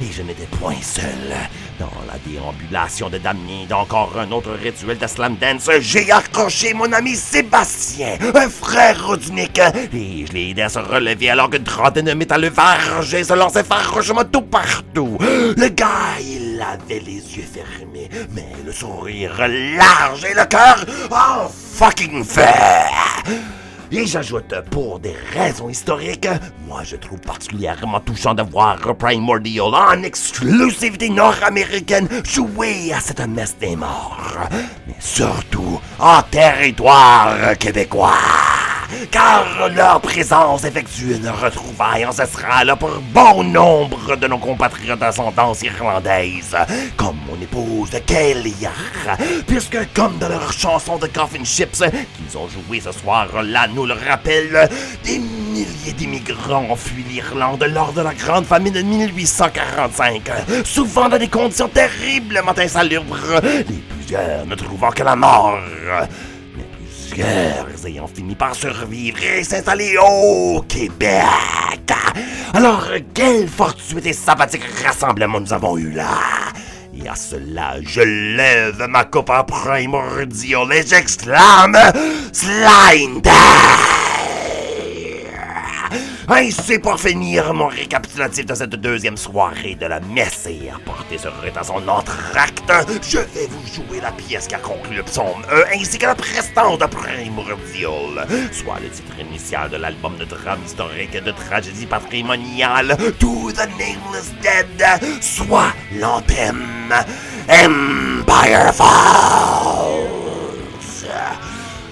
[0.00, 1.34] Et je n'étais point seul.
[1.78, 6.90] Dans la déambulation de Damien d'encore un autre rituel de slam dance, j'ai accroché mon
[6.90, 12.06] ami Sébastien, un frère d'unique, et je l'ai aidé à se relever alors que trentaine
[12.06, 15.18] de métal vargé se lançait farouchement tout partout.
[15.20, 21.48] Le gars, il avait les yeux fermés, mais le sourire large et le cœur en
[21.48, 22.54] fucking fait.
[23.92, 26.28] Et j'ajoute, pour des raisons historiques,
[26.66, 33.56] moi je trouve particulièrement touchant de voir Primordial en exclusivité nord-américaine jouer à cette messe
[33.58, 34.38] des morts.
[34.86, 38.12] Mais surtout en territoire québécois
[39.10, 46.56] car leur présence effectue une retrouvaille ancestrale pour bon nombre de nos compatriotes d'ascendance irlandaise,
[46.96, 48.54] comme mon épouse Kelly,
[49.46, 53.94] puisque comme dans leur chanson de Coffin Chips qu'ils ont joué ce soir-là nous le
[53.94, 54.68] rappelle,
[55.04, 60.30] des milliers d'immigrants ont fui l'Irlande lors de la grande famine de 1845,
[60.64, 65.58] souvent dans des conditions terriblement insalubres, les plusieurs ne trouvant que la mort
[67.86, 71.22] ayant fini par survivre et s'installer au Québec.
[72.54, 76.18] Alors, quel fortuit et sympathique rassemblement nous avons eu là.
[76.94, 81.76] Et à cela, je lève ma coupe en primordial et j'exclame
[82.32, 83.20] Slime
[86.28, 91.28] ainsi, pour finir mon récapitulatif de cette deuxième soirée de la messe et apporter ce
[91.28, 92.72] rite à son entracte,
[93.08, 96.14] je vais vous jouer la pièce qui a conclu le psaume E ainsi que la
[96.14, 103.52] prestante primordial, soit le titre initial de l'album de drame historique de tragédie patrimoniale To
[103.52, 106.92] the Nameless Dead, soit l'anthème
[107.48, 110.16] Empire Falls.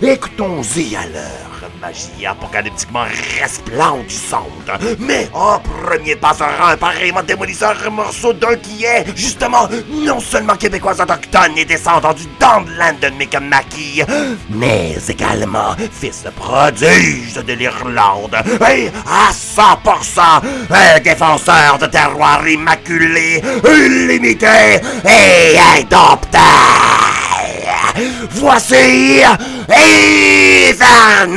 [0.02, 1.53] Écoutons-y alors
[1.84, 3.06] magie apocalyptiquement
[3.40, 4.70] resplendissante.
[4.98, 11.00] Mais en premier passera un pareillement démolisseur morceau d'un qui est, justement, non seulement québécois
[11.00, 14.02] autochtone et descendant du Dandland de Mikamaki,
[14.50, 18.36] mais également fils prodige de l'Irlande
[18.70, 27.23] et à 100% un défenseur de terroir immaculé, illimité et indomptable.
[28.30, 31.34] Você ia evan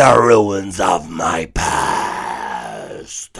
[0.00, 3.38] the ruins of my past.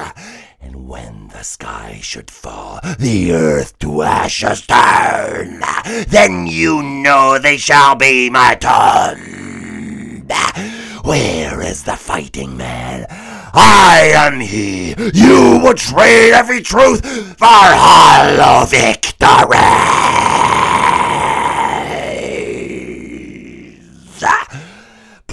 [0.61, 5.63] And when the sky should fall, the earth to ashes turn,
[6.09, 10.29] then you know they shall be my tomb.
[11.03, 13.07] Where is the fighting man?
[13.09, 14.95] I am he.
[15.15, 17.03] You would trade every truth
[17.39, 20.40] for hollow victories.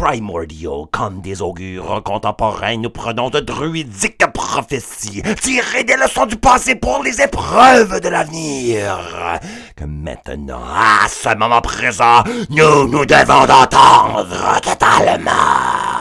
[0.08, 6.76] Primordial comme des augures contemporains, nous prenons de druidiques prophéties, tirées des leçons du passé
[6.76, 8.98] pour les épreuves de l'avenir.
[9.76, 15.97] Que maintenant, à ce moment présent, nous nous devons d'entendre totalement.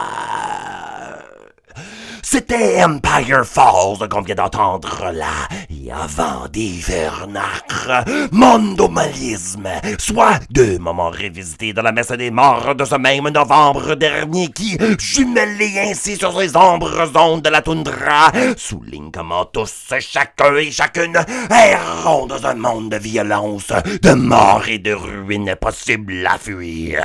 [2.29, 5.47] C'était Empire Falls qu'on vient d'entendre là.
[5.69, 8.03] Et avant d'hivernacre,
[8.33, 14.49] mondomalisme, soit deux moments révisités dans la messe des morts de ce même novembre dernier
[14.49, 20.69] qui, jumelés ainsi sur les ombres ondes de la toundra, soulignent comment tous, chacun et
[20.69, 21.17] chacune,
[21.49, 23.71] errons dans un monde de violence,
[24.01, 27.01] de mort et de ruines possibles à fuir.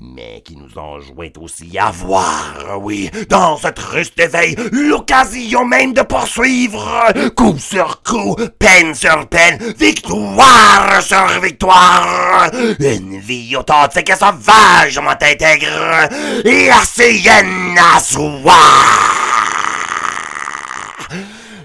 [0.00, 6.02] Mais qui nous enjoint aussi à voir, oui, dans ce triste éveil, l'occasion même de
[6.02, 15.10] poursuivre, coup sur coup, peine sur peine, victoire sur victoire, une vie authentique et sauvagement
[15.10, 16.08] intègre,
[16.44, 19.29] et arséienne à soi.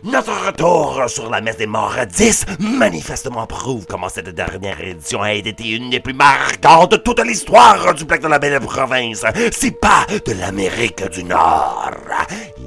[0.06, 5.34] Notre retour sur la messe des morts 10 manifestement prouve comment cette dernière édition a
[5.34, 9.72] été une des plus marquantes de toute l'histoire du Black de la Belle Province, si
[9.72, 11.92] pas de l'Amérique du Nord.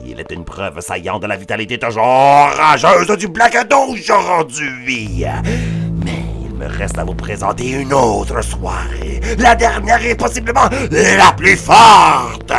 [0.05, 5.25] Il est une preuve saillante de la vitalité toujours rageuse du Black d'aujourd'hui.
[6.05, 11.33] Mais il me reste à vous présenter une autre soirée, la dernière et possiblement la
[11.35, 12.53] plus forte.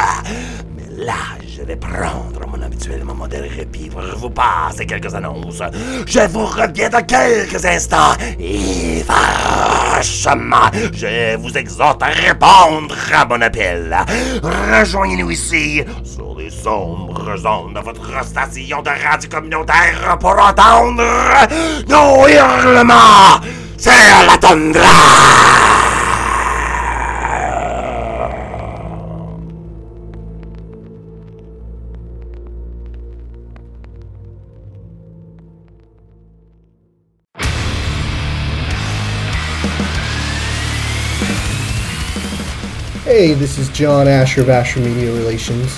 [1.06, 1.14] Là,
[1.48, 5.64] je vais prendre mon habituel moment de répit pour vous passer quelques annonces.
[6.06, 13.40] Je vous reviens dans quelques instants et franchement, je vous exhorte à répondre à mon
[13.42, 13.96] appel.
[14.44, 21.04] Rejoignez-nous ici sur les sombres ondes de votre station de radio communautaire pour entendre
[21.88, 23.40] nos hurlements
[23.78, 23.94] sur
[24.28, 25.89] la tundra.
[43.20, 45.78] Hey, this is John Asher of Asher Media Relations.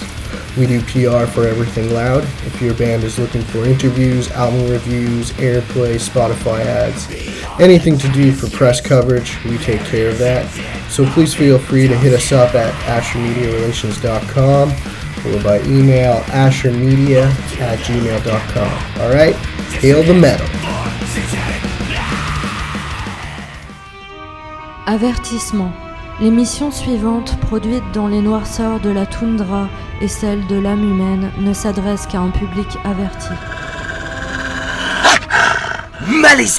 [0.56, 2.22] We do PR for Everything Loud.
[2.46, 7.08] If your band is looking for interviews, album reviews, airplay, Spotify ads,
[7.60, 10.48] anything to do for press coverage, we take care of that.
[10.92, 14.70] So please feel free to hit us up at ashermediarelations.com
[15.26, 17.24] or by email ashermedia
[17.60, 19.02] at gmail.com.
[19.02, 19.36] Alright?
[19.80, 20.46] Hail the metal.
[24.86, 25.81] Avertissement.
[26.22, 29.68] L'émission suivante, produite dans les noirceurs de la toundra
[30.02, 33.30] et celle de l'âme humaine, ne s'adresse qu'à un public averti.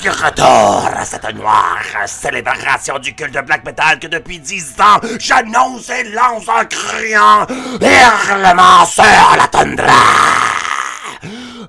[0.04, 5.90] Retour à cette noire célébration du culte de black metal que depuis dix ans j'annonce
[5.90, 7.46] et lance en criant
[7.80, 9.04] Hurlement sur
[9.36, 10.61] la tundra!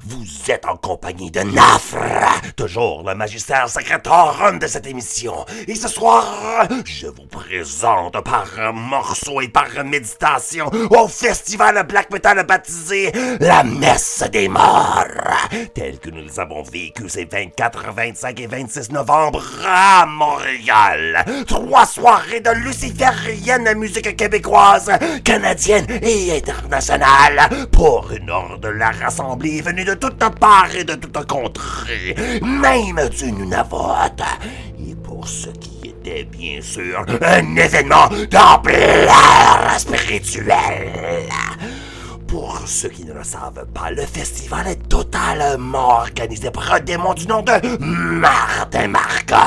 [0.02, 5.46] Vous êtes en compagnie de Nafra, toujours le magistère secrétorum de cette émission.
[5.68, 12.44] Et ce soir, je vous présente par morceau et par méditation au festival black metal
[12.46, 15.04] baptisé La Messe des Morts,
[15.74, 21.24] tel que nous les avons vécu ces 24, 25 et 26 novembre à Montréal.
[21.48, 24.92] Trois soirées de luciférienne musique québécoise,
[25.24, 28.92] canadienne et internationale pour une horde la
[29.24, 34.24] rassemblée venue de toutes parts et de toutes contrées, même du Nunavut.
[34.80, 39.10] Et pour ce qui était bien sûr un événement d'ampleur
[39.78, 41.24] spirituelle.
[42.28, 47.14] Pour ceux qui ne le savent pas, le festival est totalement organisé par un démon
[47.14, 49.38] du nom de Martin Marcotte,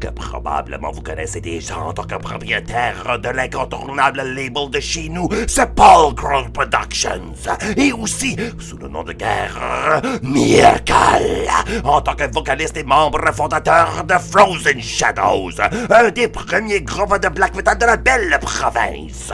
[0.00, 5.28] que probablement vous connaissez déjà en tant que propriétaire de l'incontournable label de chez nous,
[5.46, 7.34] Sepulchral Productions,
[7.76, 11.48] et aussi sous le nom de guerre Miracle,
[11.84, 15.60] en tant que vocaliste et membre fondateur de Frozen Shadows,
[15.90, 19.32] un des premiers groupes de black metal de la belle province.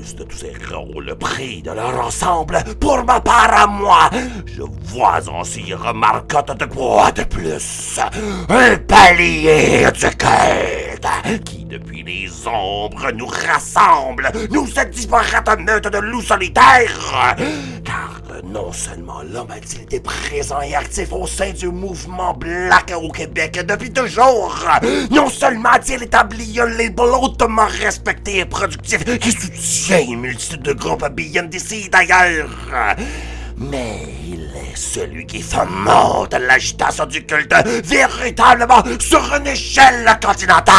[0.00, 4.08] De tous ces rôles pris de leur ensemble, pour ma part à moi,
[4.46, 8.00] je vois en s'y remarquant de quoi de plus.
[8.48, 11.06] Un palier de quête
[11.44, 17.36] qui, depuis les ombres, nous rassemble, nous cette disparate meute de loups solitaires.
[17.84, 23.10] Car non seulement l'homme a-t-il été présent et actif au sein du mouvement Black au
[23.10, 24.66] Québec depuis toujours,
[25.10, 30.72] non seulement a-t-il établi un label hautement respecté et productif qui soutient une multitude de
[30.72, 32.48] groupes bien d'ici d'ailleurs,
[33.56, 40.74] mais il est celui qui fomente l'agitation du culte véritablement sur une échelle continentale.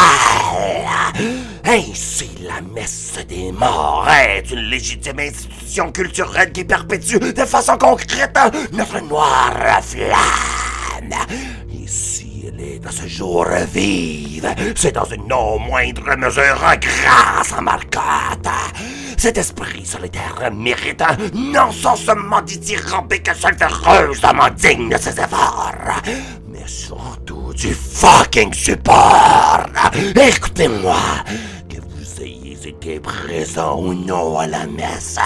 [1.66, 8.38] Ainsi, la messe des morts est une légitime institution culturelle qui perpétue de façon concrète
[8.72, 11.14] notre noire flamme.
[11.70, 14.48] Ici, elle est à ce jour vive.
[14.76, 18.48] C'est dans une non moindre mesure grâce à Marcotte.
[19.22, 21.04] Cet esprit solitaire mérite
[21.36, 25.76] non seulement dithyrambique sulfureusement digne de ses efforts,
[26.48, 29.68] mais surtout du fucking support.
[30.16, 30.98] Écoutez-moi,
[31.70, 35.20] que vous ayez été présent ou non à la messe,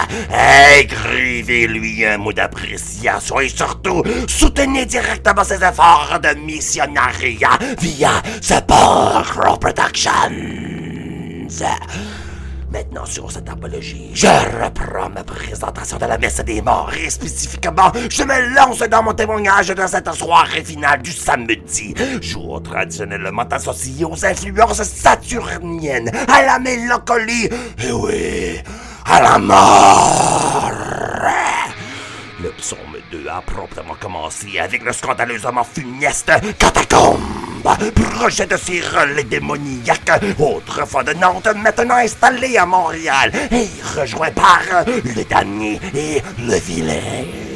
[0.78, 8.10] écrivez-lui un mot d'appréciation et surtout soutenez directement ses efforts de missionnariat via
[8.42, 10.12] Support Productions.
[12.70, 17.92] Maintenant, sur cette apologie, je reprends ma présentation de la messe des morts et spécifiquement,
[18.10, 24.04] je me lance dans mon témoignage de cette soirée finale du samedi, jour traditionnellement associé
[24.04, 27.48] aux influences saturniennes, à la mélancolie
[27.78, 28.60] et oui,
[29.04, 30.72] à la mort.
[32.42, 32.78] Le psaume
[33.10, 37.20] 2 a proprement commencé avec le scandaleusement funeste Catacombe,
[37.74, 44.60] projet de ces relais démoniaques, autrefois de Nantes, maintenant installé à Montréal, et rejoint par
[44.86, 47.55] le damné et le vilain.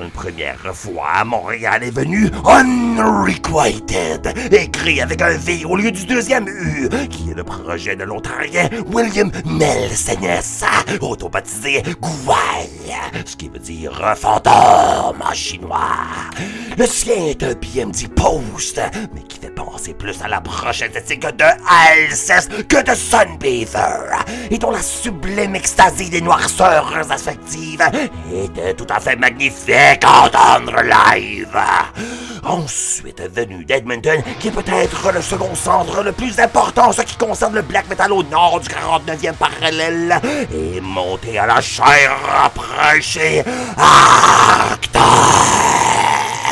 [0.00, 6.06] Une première fois, à Montréal est venu Unrequited, écrit avec un V au lieu du
[6.06, 10.68] deuxième U, qui est le projet de l'Ontarien William Melsenes,
[11.00, 15.96] autobaptisé Gouaille, ce qui veut dire fantôme en chinois.
[16.76, 18.80] Le sien est un BMD Post,
[19.12, 24.58] mais qui fait penser plus à la prochaine éthique de Alceste que de Sunbather, et
[24.58, 27.82] dont la sublime extasie des noirceurs affectives
[28.32, 31.58] était tout à fait magnifique à live.
[32.44, 37.16] Ensuite venu d'Edmonton, qui est peut-être le second centre le plus important en ce qui
[37.16, 40.20] concerne le black metal au nord du 49e parallèle,
[40.52, 43.42] et monté à la chair rapprochée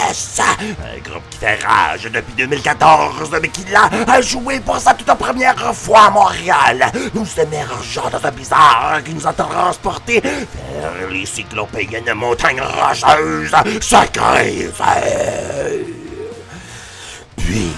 [0.08, 5.74] Un groupe qui fait rage depuis 2014, mais qui l'a joué pour sa toute première
[5.74, 6.90] fois à Montréal.
[7.14, 14.70] Nous émergeons dans un blizzard qui nous a transportés vers les cyclopéennes montagnes rocheuses sacrées.
[17.36, 17.72] Puis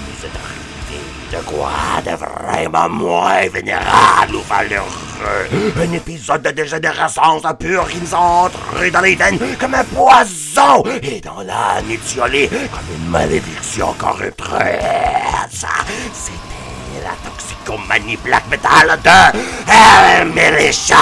[1.33, 1.71] de quoi
[2.05, 5.49] de vraiment moins vénérable ou valeureux.
[5.77, 8.51] Un épisode de dégénérescence pure qui nous a
[8.93, 15.67] dans les veines comme un poison et dans l'âme étiolée comme une malédiction corruptrice.
[16.13, 19.39] C'était la toxicomanie black metal de
[19.71, 20.97] El Militia.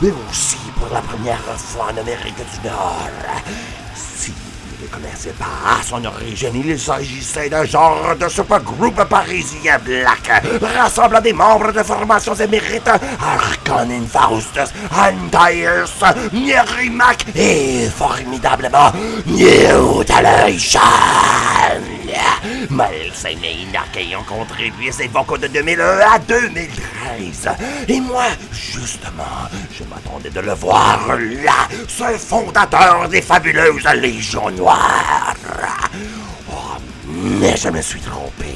[0.00, 3.08] Mais aussi pour la première fois en Amérique du Nord.
[4.92, 5.44] Connaissez pas
[5.78, 10.42] à son origine, il s'agissait d'un genre de supergroupe parisien black,
[10.76, 18.90] rassemblant des membres de formations émérites Arcanin Faustus, Antaeus, Nierimac et formidablement
[19.26, 20.80] Mutilation.
[22.68, 27.50] Malsain et Inarché ont contribué ces vocaux de 2001 à 2013.
[27.88, 31.00] Et moi, justement, je m'attendais de le voir
[31.44, 35.34] là, ce fondateur des fabuleuses Légions Noires.
[36.50, 36.76] Oh,
[37.12, 38.46] mais je me suis trompé.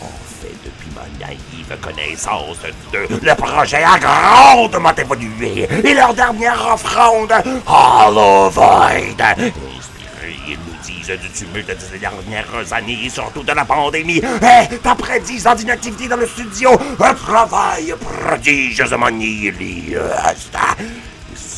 [0.00, 0.10] En
[0.40, 2.58] fait, depuis ma naïve connaissance
[2.92, 5.68] de le projet a grandement évolué.
[5.84, 7.32] Et leur dernière offrande,
[7.66, 9.22] Hollow Void,
[11.16, 15.46] disent, du tumulte de ces dernières années, et surtout de la pandémie, est, après dix
[15.46, 16.70] ans d'inactivité dans le studio,
[17.00, 20.56] un travail prodigieusement nihiliste.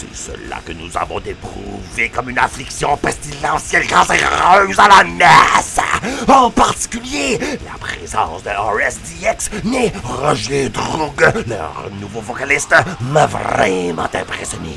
[0.01, 5.79] C'est cela que nous avons éprouvé comme une affliction pestilentielle cancéreuse à la messe.
[6.27, 7.39] En particulier,
[7.71, 14.75] la présence de RSDX, né Roger Droug, leur nouveau vocaliste, m'a vraiment impressionné.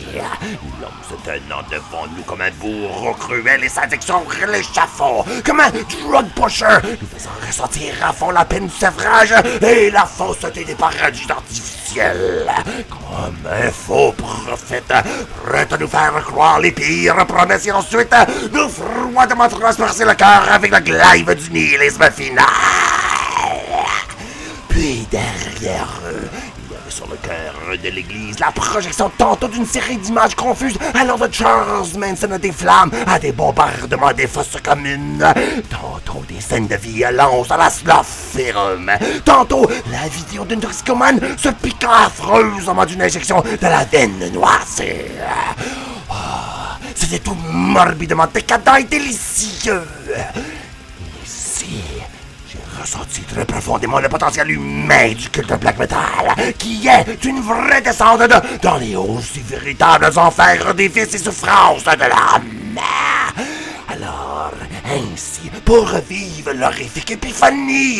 [0.81, 4.21] L'homme se tenant devant nous comme un bourreau cruel et sadique sur
[4.51, 9.89] l'échafaud, comme un drug pusher, nous faisant ressentir à fond la peine du sevrage et
[9.89, 14.91] la fausseté des paradis artificiels Comme un faux prophète,
[15.45, 18.13] prêt à nous faire croire les pires promesses et ensuite
[18.51, 22.45] nous froidement transpercer le cœur avec la glaive du nihilisme final.
[24.69, 26.29] Puis derrière eux,
[27.21, 32.37] cœur de l'église la projection tantôt d'une série d'images confuses allant de Charles Manson à
[32.37, 35.23] des flammes, à des bombardements des fosses communes,
[35.69, 38.91] tantôt des scènes de violence à la Slofferum,
[39.25, 45.11] tantôt la vidéo d'une toxicomane se piquant affreusement d'une injection de la veine noircée.
[46.09, 49.81] Ah, C'était tout morbidement décadent et délicieux.
[52.83, 58.19] Ressenti très profondément le potentiel humain du culte black metal, qui est une vraie descente
[58.23, 62.77] de- dans les aussi véritables enfers des vices et souffrances de l'âme.
[63.87, 64.51] Alors,
[64.85, 67.99] ainsi, pour revivre l'horrifique épiphanie,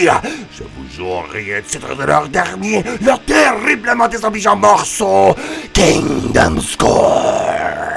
[0.52, 5.34] je vous jouerai un titre de leur dernier, leur terriblement désobligeant morceau,
[5.72, 7.94] Kingdom Scourged.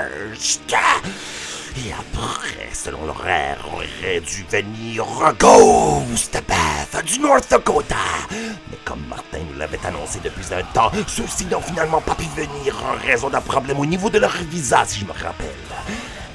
[2.86, 5.04] Selon l'horaire, aurait dû venir
[5.40, 7.96] Ghost Path du North Dakota.
[8.30, 12.80] Mais comme Martin nous l'avait annoncé depuis un temps, ceux-ci n'ont finalement pas pu venir
[12.84, 15.48] en raison d'un problème au niveau de leur visa, si je me rappelle.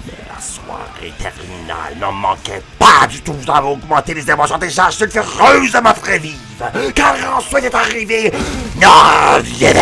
[0.06, 4.92] Mais la soirée terminale n'en manquait pas du tout à augmenter les émotions des gens
[4.92, 5.72] sulfureuses
[6.02, 6.36] très vive.
[6.94, 8.30] Car ensuite est arrivé
[8.78, 9.78] Norviedel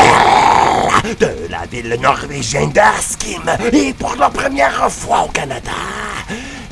[1.20, 3.41] de la ville norvégienne d'Askim
[3.74, 5.72] et pour la première fois au Canada.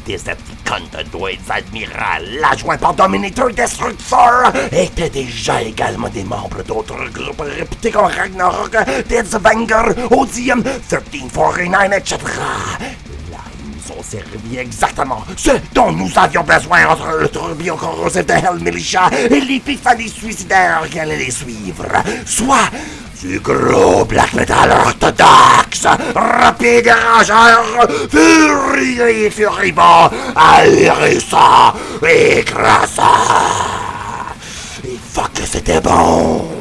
[0.07, 7.41] Decepticons de droïdes admiral, l'adjoint par Dominator Destructor, étaient déjà également des membres d'autres groupes
[7.41, 8.77] réputés comme Ragnarok,
[9.09, 12.17] Dead's Vanger, Odium, 1349, etc.
[13.87, 18.25] Là, ils nous ont servi exactement ce dont nous avions besoin entre le tourbillon corrosif
[18.25, 21.85] de Hell Militia et l'épiphanie suicidaire qui allait les suivre.
[22.25, 22.69] Soit
[23.21, 25.85] du gros black metal orthodoxe,
[26.15, 31.73] rapide et rageur, furieux et furibond, ahurissant,
[32.03, 33.03] écrasant.
[34.85, 36.56] Et fuck que c'était bon!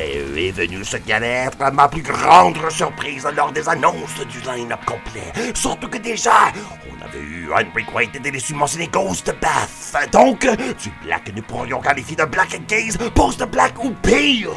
[0.00, 5.52] Est venu qui allait être ma plus grande surprise lors des annonces du line-up complet.
[5.54, 6.52] Surtout que déjà,
[6.88, 10.10] on avait eu Unrequited et déçu mentionné Ghost Bath.
[10.10, 14.50] Donc, du black nous pourrions qualifier de black gaze, post-black ou pire,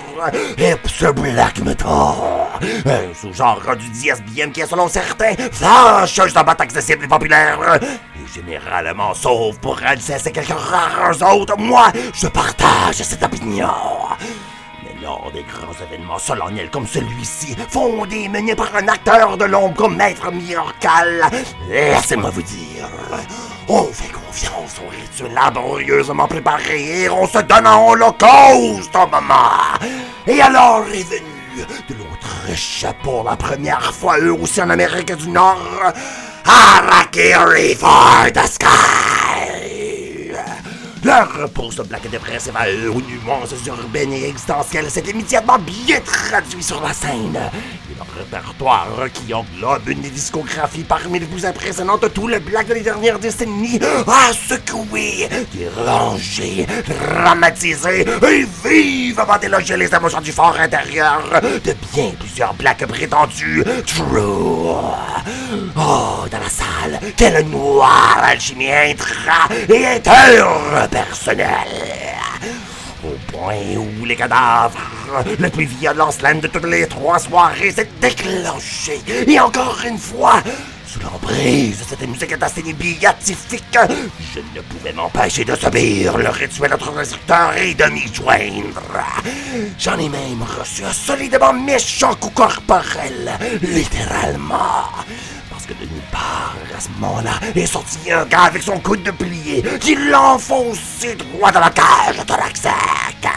[0.57, 1.89] hips black metal.
[2.85, 7.79] Un sous-genre du DSBM qui est selon certains fâcheuse de batte accessible et populaire.
[7.81, 13.67] Et généralement sauf pour Alceste et quelques rares autres, moi, je partage cette opinion.
[15.33, 19.95] Des grands événements solennels comme celui-ci, fondés et menés par un acteur de l'ombre comme
[19.95, 21.23] Maître Miracal,
[21.69, 22.87] laissez-moi vous dire,
[23.67, 29.79] on fait confiance aux rituels laborieusement préparés et on se donne en holocauste au.
[30.27, 35.29] Et alors est venu de l'Autriche pour la première fois, eux aussi en Amérique du
[35.29, 35.93] Nord,
[36.45, 39.32] Harakiri for the Sky.
[41.03, 46.63] Leur pose de blague dépressive à aux nuances urbaines et existentielles s'est immédiatement bien traduit
[46.63, 47.37] sur la scène.
[48.17, 52.81] Répertoire, qui englobe une discographie parmi les plus impressionnantes de tout le black de les
[52.81, 61.73] dernières décennies, a secoué, dérangé, dramatisé et vivement délogé les émotions du fort intérieur de
[61.93, 64.03] bien plusieurs blacks prétendus true.
[65.75, 72.22] Oh, dans la salle, quelle noire alchimie intra et interpersonnelle.
[73.05, 74.79] Au point où les cadavres,
[75.37, 79.01] le plus violent slam de toutes les trois soirées s'est déclenché.
[79.27, 80.41] Et encore une fois,
[80.87, 83.77] sous l'emprise de cette musique assez béatifique,
[84.33, 88.81] je ne pouvais m'empêcher de subir le rituel notre instructeur et de m'y joindre.
[89.77, 93.31] J'en ai même reçu un solidement méchant coup corporel,
[93.61, 94.87] littéralement.
[95.65, 99.01] Parce que de nulle part, à ce moment-là, est sorti un gars avec son coude
[99.03, 103.29] de plié qui l'a enfoncé droit dans la cage thoracique.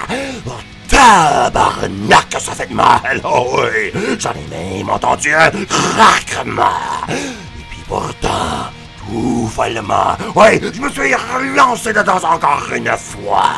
[0.45, 0.51] Oh,
[0.89, 3.93] tabarnak, ça fait de mal, oh oui.
[4.19, 7.07] J'en ai même entendu un craquement.
[7.11, 8.73] Et puis pourtant,
[9.07, 13.53] tout follement, ouais, je me suis relancé dedans encore une fois.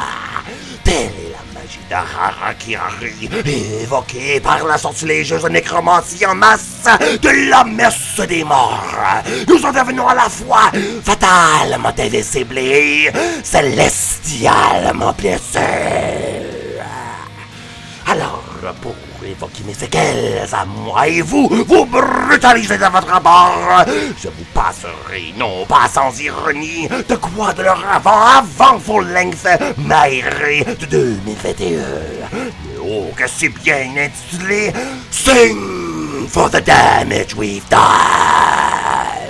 [0.85, 1.38] Telle
[1.69, 3.29] magie d'Harakiri,
[3.83, 6.87] évoquée par la sortilégeuse nécromancie en masse
[7.21, 8.95] de la messe des morts.
[9.47, 10.71] Nous intervenons à la fois
[11.05, 13.13] fatalement et
[13.43, 15.59] célestialement blessés.
[18.07, 18.45] Alors,
[18.81, 18.95] pour
[19.31, 25.35] évoquer mes séquelles à moi et vous, vous brutalisez de votre abord, je vous passerai,
[25.37, 29.47] non pas sans ironie, de quoi de leur avant, avant full length,
[29.79, 31.79] maïré de 2021.
[32.39, 34.73] Mais show que c'est bien intitulé
[35.11, 39.28] Sing for the damage we've done.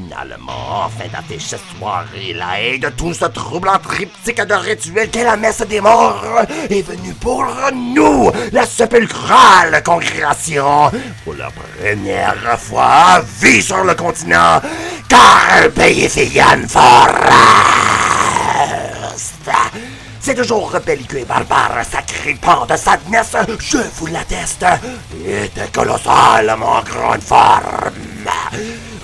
[0.00, 4.54] Et finalement, en fin d'affiche cette soirée, la haie de tout ce troublant triptyque de
[4.54, 10.90] rituel qu'est la messe des morts est venue pour nous, la sépulcrale congrégation,
[11.24, 14.60] pour la première fois à vie sur le continent,
[15.08, 17.20] car pays Fian Forest.
[20.20, 24.66] C'est toujours belliqueux et barbare, sacré pan de sadness, je vous l'atteste,
[25.26, 27.90] était colossalement grande forme.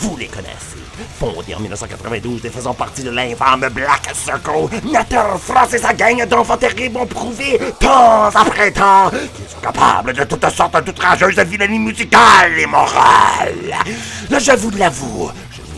[0.00, 0.75] Vous les connaissez.
[1.18, 6.26] Fondé en 1992 et faisant partie de l'infâme Black Circle, Natter France et sa gang
[6.26, 11.78] d'enfants terribles ont prouvé, temps après temps, qu'ils sont capables de toutes sortes d'outrageuses vilanies
[11.78, 13.78] musicales et morales.
[14.28, 15.30] Là, je vous l'avoue,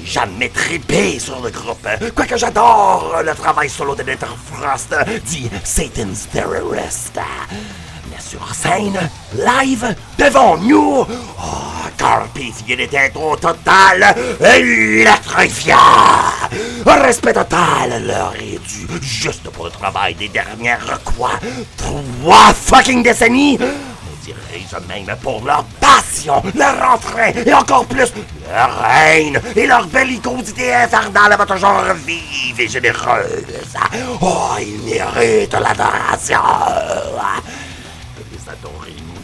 [0.05, 4.03] jamais trippé sur le groupe, quoique j'adore le travail solo de
[4.53, 4.95] Frost,
[5.25, 7.19] dit Satan's Terrorist.
[8.29, 14.15] Sur scène, live, devant nous, oh, Carpy il était au total
[14.55, 15.77] électrifiant.
[16.85, 21.31] Respect total leur est dû, juste pour le travail des dernières quoi,
[21.79, 23.59] trois fucking décennies.
[23.63, 28.13] On dirais-je même pour leur passion, leur entrain et encore plus
[28.53, 33.75] leur haine et leur bellicosité infernale votre genre vive et généreuse.
[34.21, 36.43] Oh, ils méritent l'adoration.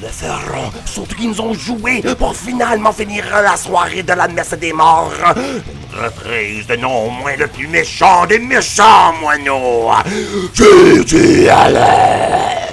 [0.05, 0.71] Le ferons.
[0.85, 5.15] Surtout qu'ils nous ont joué pour finalement finir la soirée de la messe des morts.
[5.35, 9.93] Une reprise de non moins le plus méchant des méchants moineaux.
[10.53, 12.65] Jésus Allen.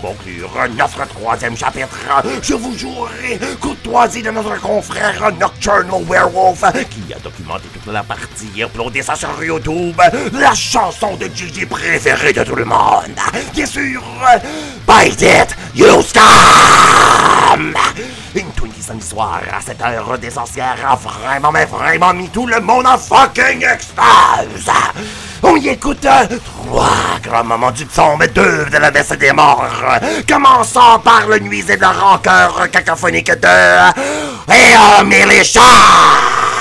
[0.00, 1.96] Pour conclure notre troisième chapitre,
[2.42, 8.50] je vous jouerai courtoisie de notre confrère Nocturnal Werewolf qui a documenté toute la partie
[8.56, 10.00] et uploadé ça sur YouTube,
[10.32, 13.14] la chanson de Gigi préférée de tout le monde.
[13.52, 14.02] Bien sûr,
[14.88, 17.74] Bite It, You Scum!
[18.34, 22.46] Une Twinkie samedi soir à cette heure des sorcières a vraiment, mais vraiment mis tout
[22.46, 24.72] le monde en fucking extase!
[25.40, 29.70] On y écoute trois grands moments du psaume 2 de la messe des morts,
[30.28, 33.92] commençant par le nuisible rancœur cacophonique de
[34.52, 36.53] Et on met les chats!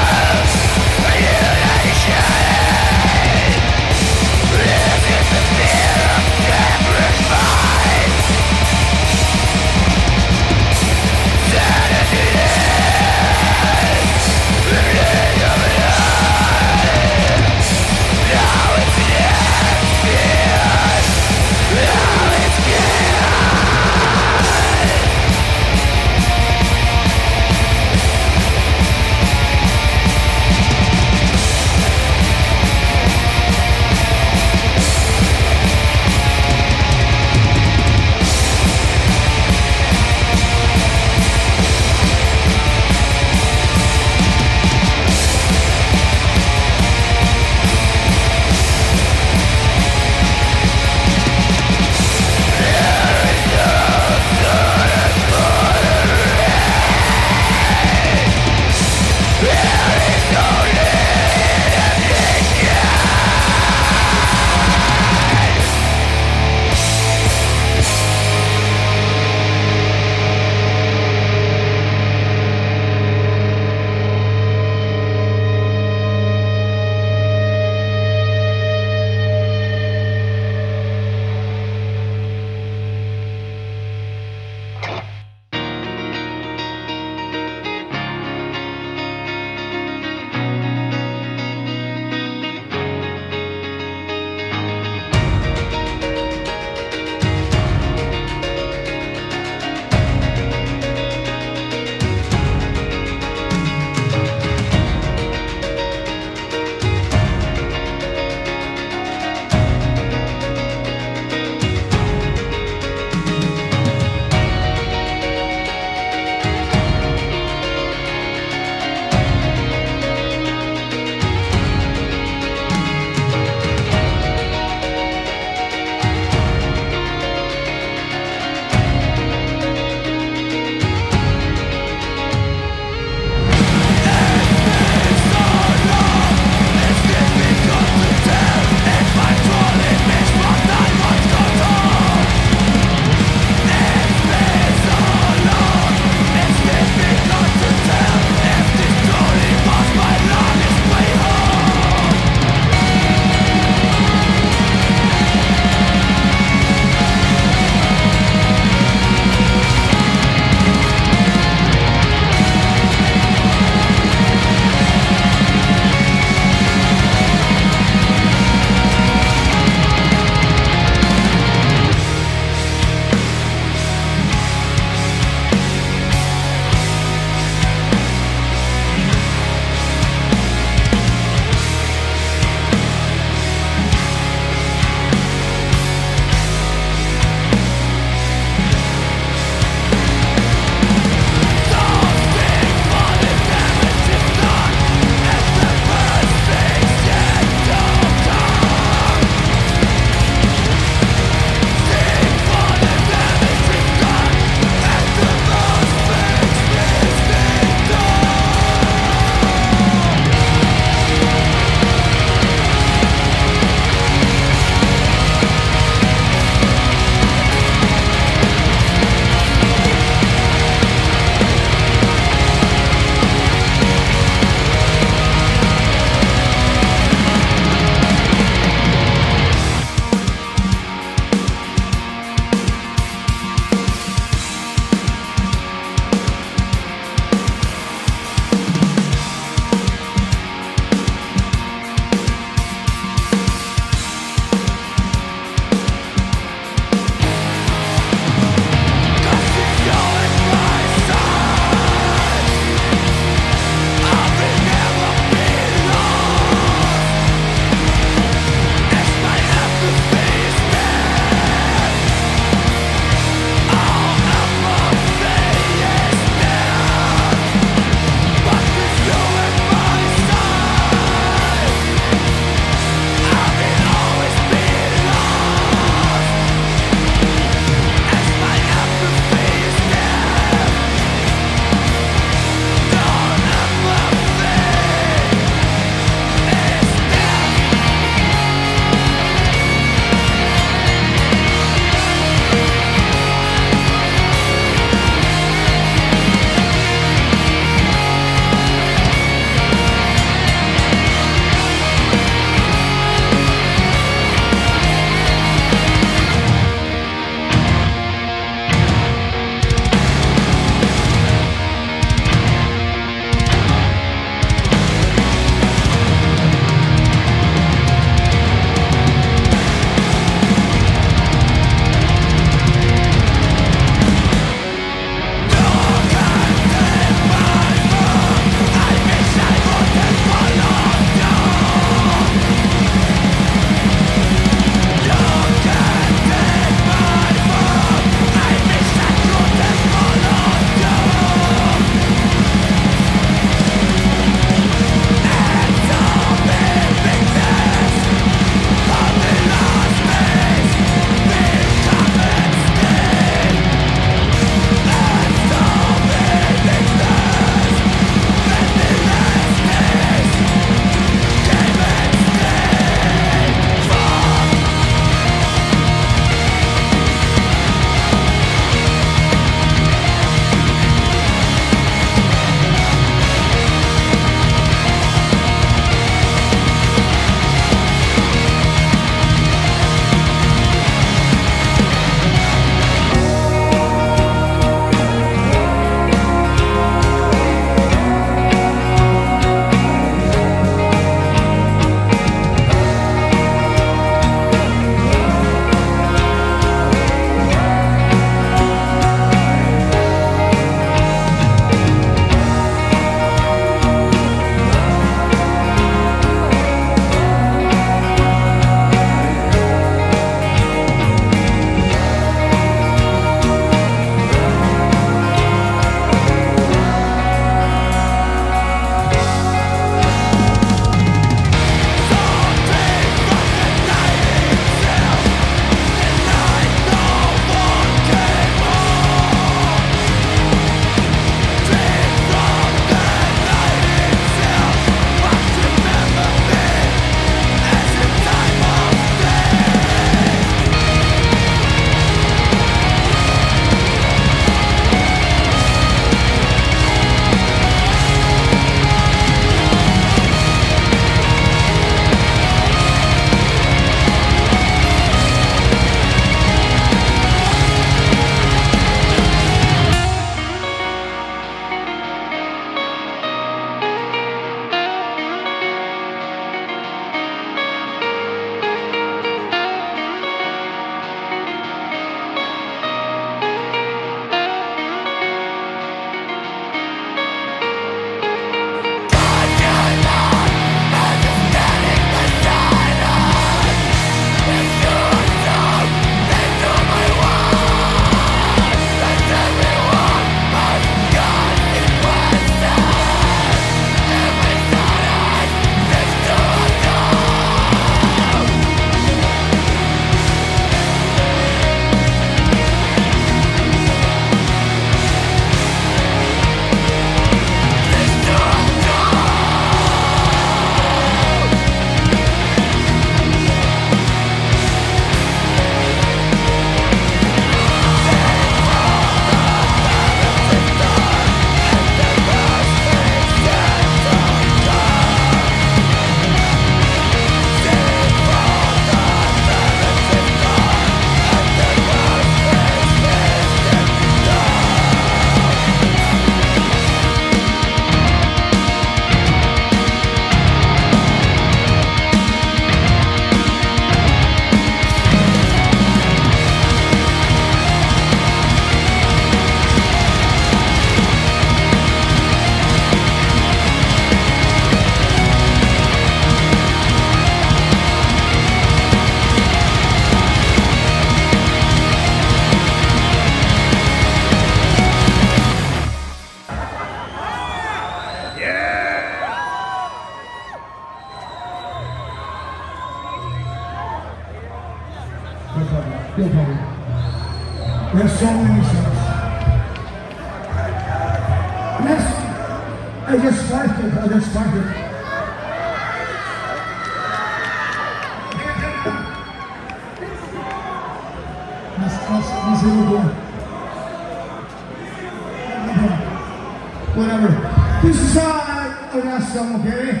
[597.82, 600.00] This is uh, a last song, okay?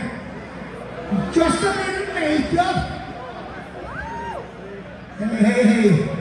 [1.32, 2.76] Just a minute makeup.
[5.18, 6.16] Hey, hey, hey.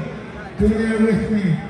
[0.60, 1.69] Be there with me.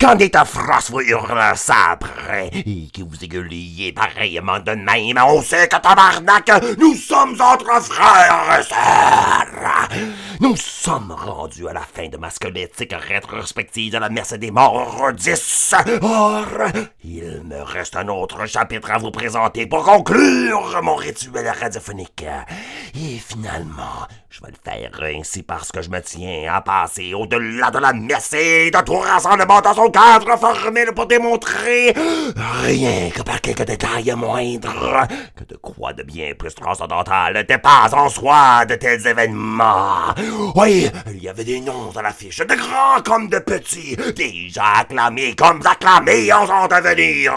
[0.00, 0.30] Quand des
[0.90, 6.50] vous hurlent ça après, et que vous égueuliez pareillement de même, on sait que tabarnak,
[6.78, 9.88] nous sommes entre frères et sœurs!
[10.40, 15.12] Nous sommes rendus à la fin de ma squelettique rétrospective de la messe des morts
[15.12, 15.74] 10.
[16.00, 16.46] Or,
[17.02, 22.24] il me reste un autre chapitre à vous présenter pour conclure mon rituel radiophonique.
[22.94, 27.72] Et finalement, je vais le faire ainsi parce que je me tiens à passer au-delà
[27.72, 31.92] de la et de tout rassemblement dans son cadre formel pour démontrer
[32.62, 38.08] rien que par quelques détails moindres que de quoi de bien plus transcendantal dépasse en
[38.08, 40.14] soi de tels événements.
[40.54, 45.34] Oui, il y avait des noms à l'affiche, de grands comme de petits, déjà acclamés
[45.34, 47.34] comme acclamés en sont à venir.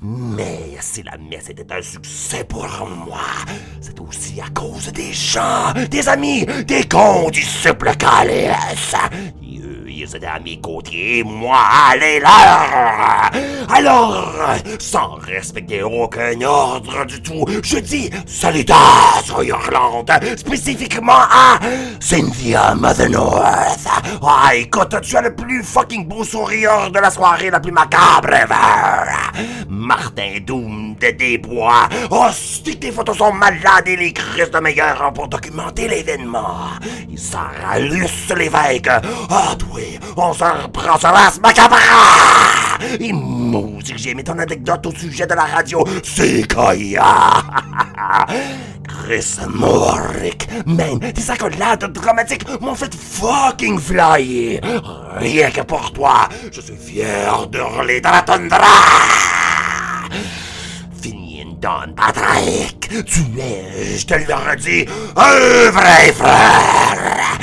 [0.00, 2.66] Mais si la messe était un succès pour
[3.06, 3.20] moi,
[3.80, 8.96] c'est aussi à cause des gens, des amis, des condisciples calices.
[9.86, 13.30] Ils étaient à mes côtés, moi à les leurs.
[13.68, 14.34] Alors,
[14.78, 21.58] sans respecter aucun ordre du tout, je dis salutations Irlande, spécifiquement à
[22.00, 23.86] Cynthia Mother North.
[24.22, 28.32] Ah, écoute, tu as le plus fucking beau sourire de la soirée la plus macabre
[28.32, 29.44] ever.
[29.68, 31.88] Martin Doom de Desbois.
[32.10, 36.70] Oh, si tes photos sont malades et les crises de meilleurs pour documenter l'événement.
[37.10, 38.88] Il s'en rallusse l'évêque.
[38.88, 39.80] Ah, toi,
[40.16, 41.76] on s'en reprend sur la macabre.
[43.00, 45.84] Et maudit que j'ai aimé ton anecdote au sujet de la radio.
[46.02, 46.44] C'est.
[48.86, 54.60] Chris Morrick, man, tes accolades dramatiques m'ont fait fucking flyer.
[55.16, 58.58] Rien que pour toi, je suis fier de hurler dans la tundra.
[61.96, 62.90] Patrick.
[63.06, 64.84] Tu es, je te le redis,
[65.16, 67.38] un vrai frère.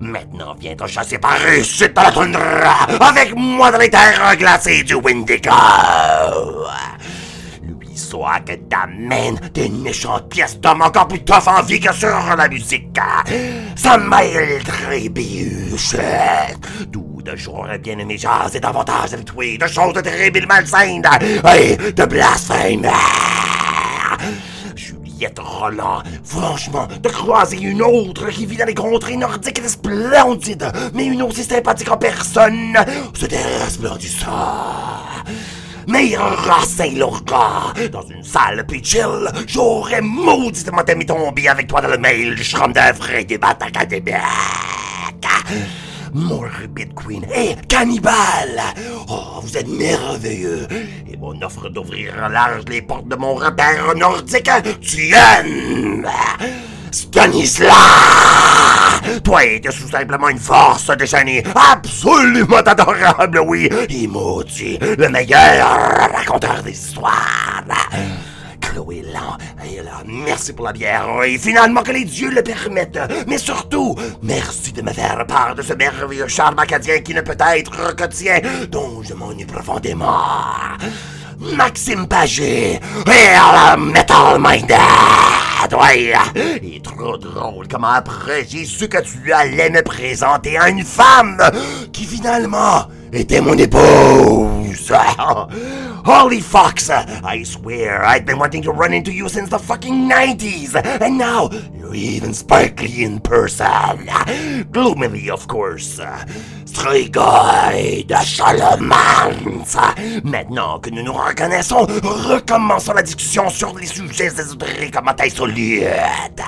[0.00, 4.84] Maintenant, viens te chasser par ici dans la toundra, avec moi dans les terres glacées
[4.84, 5.50] du Windigo.
[7.62, 12.08] Lui soit que t'amène des méchantes pièces d'homme encore plus tough en vie que sur
[12.36, 12.98] la musique.
[13.76, 15.96] Ça mêle trébuche.
[16.86, 21.04] D'où de jour bien aimé jazz et davantage avec toi, de choses terribles malsaines
[21.54, 22.88] et de blasphème.
[26.24, 31.22] Franchement, de croiser une autre qui vit dans les contrées nordiques est splendide, mais une
[31.22, 32.76] aussi sympathique en personne,
[33.14, 34.26] c'était resplendissant.
[35.86, 41.88] Meilleur à Saint-Laurent, dans une salle puis chill, j'aurais mauditement aimé tomber avec toi dans
[41.88, 44.14] le mail du schrum d'un vrai débat académique.
[46.12, 48.62] Morbid Queen et cannibale.
[49.08, 50.66] Oh, vous êtes merveilleux.
[51.10, 56.06] Et mon offre d'ouvrir large les portes de mon repère nordique tienne.
[56.90, 57.72] Stanislas!
[59.22, 65.66] Toi, t'es tout simplement une force de génie absolument adorable, oui, et le meilleur
[66.14, 67.62] raconteur des histoires.
[70.06, 74.82] Merci pour la bière, et finalement que les dieux le permettent, mais surtout, merci de
[74.82, 78.40] me faire part de ce merveilleux charme acadien qui ne peut être que tien,
[78.70, 80.22] dont je m'ennuie profondément.
[81.38, 84.76] Maxime Pagé et la Metal Minded.
[85.72, 86.12] Ouais,
[86.62, 90.84] il est trop drôle comment après j'ai su que tu allais me présenter à une
[90.84, 91.38] femme
[91.92, 94.57] qui finalement était mon épouse.
[96.04, 100.74] Holy fox, I swear I've been wanting to run into you since the fucking 90s,
[101.00, 101.48] and now
[101.94, 104.08] even sparkly in person.
[104.70, 106.00] Gloomily, of course.
[106.64, 108.18] Strigoi de.
[110.24, 115.30] Maintenant que nous nous reconnaissons, recommençons la discussion sur les sujets ésotériques à ma taille
[115.30, 116.42] solide.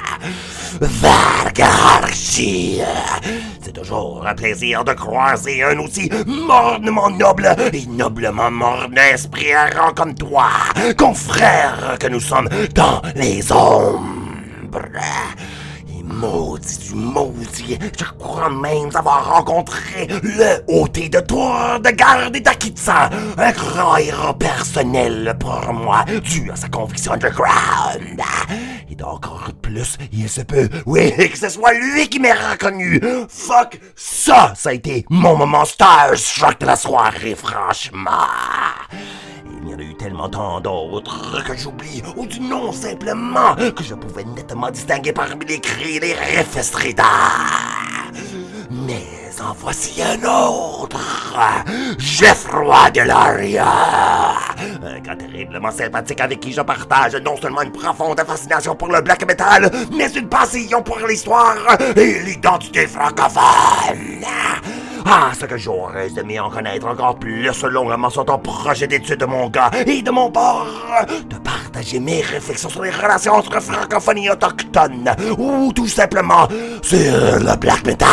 [0.80, 2.80] Vargarchi.
[3.60, 9.92] C'est toujours un plaisir de croiser un aussi mornement noble et noblement morne esprit errant
[9.94, 10.48] comme toi,
[10.96, 13.52] confrère que nous sommes dans les
[14.70, 14.88] ombres.
[15.92, 22.36] Et maudit du maudit, je crois même avoir rencontré le ôté de tour de garde
[22.36, 28.20] d'Akitsa, un grand héros personnel pour moi, dû à sa conviction underground.
[28.88, 33.00] Et d'encore plus, il se peut, oui, que ce soit lui qui m'ait reconnu.
[33.28, 38.10] Fuck, ça, ça a été mon moment starstruck de la soirée, franchement.
[39.62, 43.84] Il y en a eu tellement tant d'autres que j'oublie, ou du nom simplement, que
[43.84, 46.94] je pouvais nettement distinguer parmi les cris réfesteries
[48.70, 49.06] Mais
[49.40, 50.98] en voici un autre,
[51.98, 53.66] Geoffroy Delaria,
[54.82, 59.02] un gars terriblement sympathique avec qui je partage non seulement une profonde fascination pour le
[59.02, 61.56] black metal, mais une passion pour l'histoire
[61.96, 64.24] et l'identité francophone.
[65.06, 69.48] Ah, ce que j'aurais aimé en connaître encore plus longuement sur ton projet d'étude, mon
[69.48, 70.66] gars, et de mon bord,
[71.28, 76.46] de partager mes réflexions sur les relations entre francophonie autochtone, ou tout simplement
[76.82, 78.08] sur le black metal.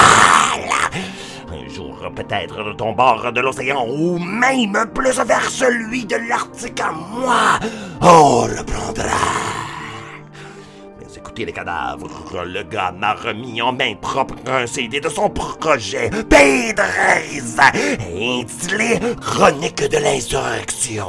[1.51, 6.79] Un jour, peut-être de ton bord de l'océan, ou même plus vers celui de l'Arctique
[6.79, 7.59] à moi,
[8.01, 9.66] on le prendra.
[11.39, 17.59] Écoute, transporté le gars m'a remis en main propre un CD de son projet, P13,
[18.41, 21.05] intitulé Chronique de l'insurrection,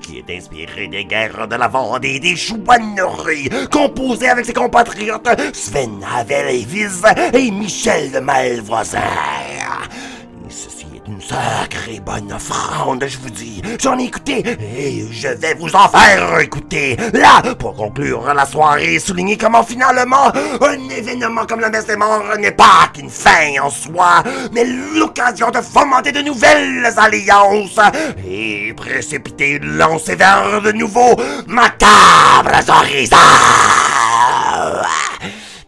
[0.00, 5.28] qui est inspiré des guerres de la Vendée et des chouanneries, composé avec ses compatriotes
[5.52, 7.02] Sven Havel-Evis
[7.32, 9.00] et Michel Malvoisin.
[9.00, 10.87] Et Ceci est une
[11.28, 13.62] sacrée bonne offrande, je vous dis.
[13.80, 14.42] J'en ai écouté
[14.76, 16.96] et je vais vous en faire écouter.
[17.12, 21.96] Là, pour conclure la soirée, souligner comment finalement un événement comme la messe des
[22.38, 24.22] n'est pas qu'une fin en soi,
[24.52, 24.64] mais
[24.94, 27.78] l'occasion de fomenter de nouvelles alliances
[28.26, 33.16] et précipiter une lancée vers de nouveaux macabres horizons.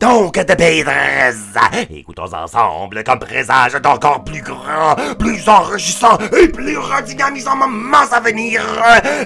[0.01, 1.35] Donc, de P13,
[1.91, 8.63] écoutons ensemble comme présage d'encore plus grand, plus enrichissant et plus redynamisant moments à venir,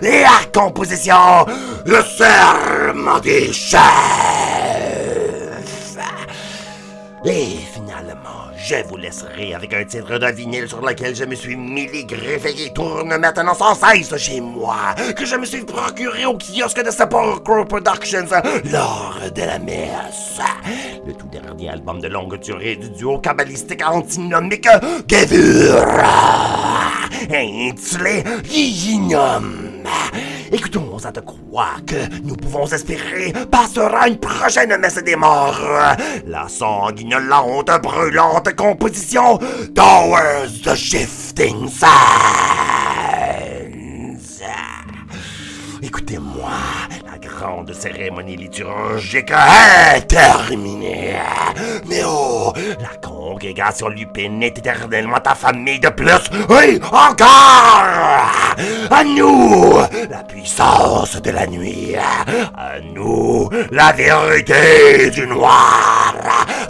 [0.02, 1.46] la composition,
[1.86, 3.80] le serment des chefs.
[8.65, 12.73] Je vous laisserai avec un titre de vinyle sur lequel je me suis et qui
[12.73, 17.66] tourne maintenant sans cesse chez moi, que je me suis procuré au kiosque de Sepulchre
[17.69, 18.27] Productions
[18.73, 20.41] lors de la messe.
[21.07, 24.69] Le tout dernier album de longue durée du duo cabalistique antinomique
[25.11, 26.07] Gevura,
[27.31, 29.73] intitulé Yinum.
[30.52, 35.59] Écoutons à de quoi que nous pouvons espérer passera une prochaine messe des morts.
[36.27, 39.39] La sanguinolente, brûlante composition
[39.74, 43.03] Towers the Shifting Sands.
[45.86, 46.48] Écoutez-moi,
[47.05, 51.16] la grande cérémonie liturgique est terminée.
[51.86, 56.31] Mais oh, la congrégation lupine est éternellement ta famille de plus.
[56.48, 57.85] Oui, encore!
[58.90, 59.74] À nous,
[60.09, 61.94] la puissance de la nuit.
[61.97, 66.15] À nous, la vérité du noir.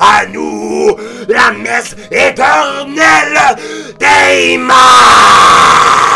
[0.01, 0.97] À nous,
[1.29, 3.57] la messe éternelle
[4.01, 6.14] des morts.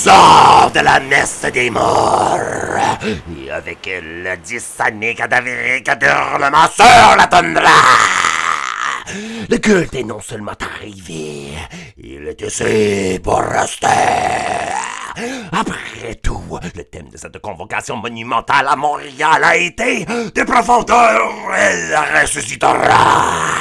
[0.00, 2.40] Sort de la messe des morts.
[3.36, 7.78] Et avec elle, dix années cadavériques d'hurlements sur la tundra.
[9.50, 11.52] Le culte est non seulement arrivé,
[11.98, 13.86] il est ici pour rester.
[15.52, 21.94] Après tout, le thème de cette convocation monumentale à Montréal a été Des profondeurs, elle
[22.22, 23.59] ressuscitera.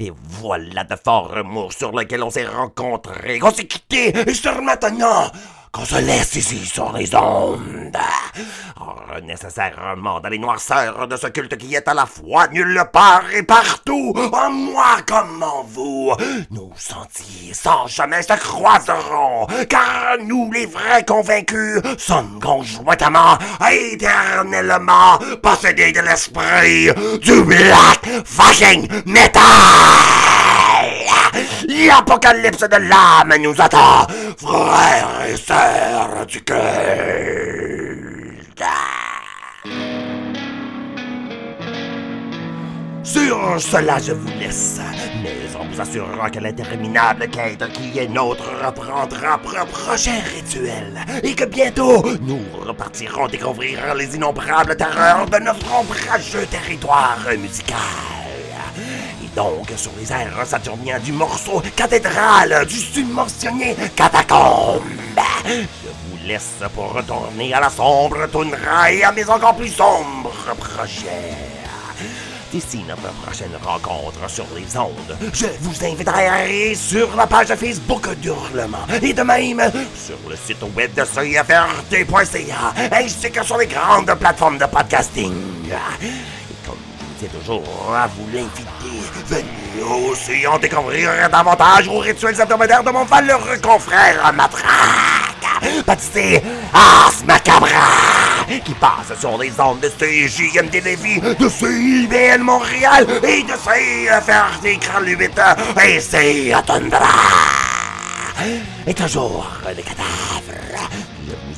[0.00, 4.60] Et voilà de forts mots sur lesquels on s'est rencontrés, qu'on s'est quittés, et sur
[4.62, 5.30] maintenant
[5.74, 7.98] qu'on se laisse ici sur les ondes.
[8.80, 13.24] Oh, nécessairement dans les noirceurs de ce culte qui est à la fois nulle part
[13.34, 16.12] et partout, en moi comme en vous,
[16.50, 23.36] nos sentiers sans jamais se croiseront, car nous les vrais convaincus sommes conjointement,
[23.68, 30.23] éternellement possédés de l'esprit du black fucking metal.
[31.74, 34.06] L'apocalypse de l'âme nous attend,
[34.38, 36.54] frères et sœurs du culte.
[43.02, 44.80] Sur cela, je vous laisse,
[45.20, 51.34] mais en vous assurant que l'interminable quête qui est nôtre reprendra pour prochain rituel, et
[51.34, 58.13] que bientôt, nous repartirons découvrir les innombrables terreurs de notre ombrageux territoire musical
[59.34, 64.82] donc sur les airs saturniens du morceau cathédrale du submentionné catacombe.
[65.46, 70.32] Je vous laisse pour retourner à la sombre toundra et à mes encore plus sombres
[70.58, 71.36] projets.
[72.52, 77.48] D'ici notre prochaine rencontre sur les ondes, je vous inviterai à aller sur la page
[77.48, 79.60] Facebook d'Hurlement et de même
[79.96, 85.32] sur le site web de CFRT.ca ainsi que sur les grandes plateformes de podcasting.
[87.28, 93.58] Toujours à vous l'inviter, venez aussi en découvrir davantage aux rituels hebdomadaires de mon valeureux
[93.62, 96.42] confrère Matraque, baptisé
[96.72, 98.24] As Macabra
[98.64, 105.16] qui passe sur les ondes de CJMD Lévis, de CIBL Montréal et de CFRT Kraluit
[105.82, 106.52] et c'est.
[108.86, 111.03] Et toujours des cadavres.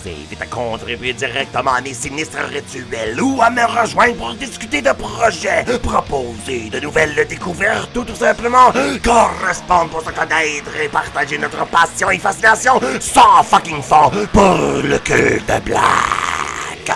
[0.06, 4.92] Invite à contribuer directement à mes sinistres rituels ou à me rejoindre pour discuter de
[4.92, 8.70] projets, proposer de nouvelles découvertes ou tout simplement
[9.02, 14.98] correspondre pour se connaître et partager notre passion et fascination sans fucking fond pour le
[14.98, 16.92] culte black.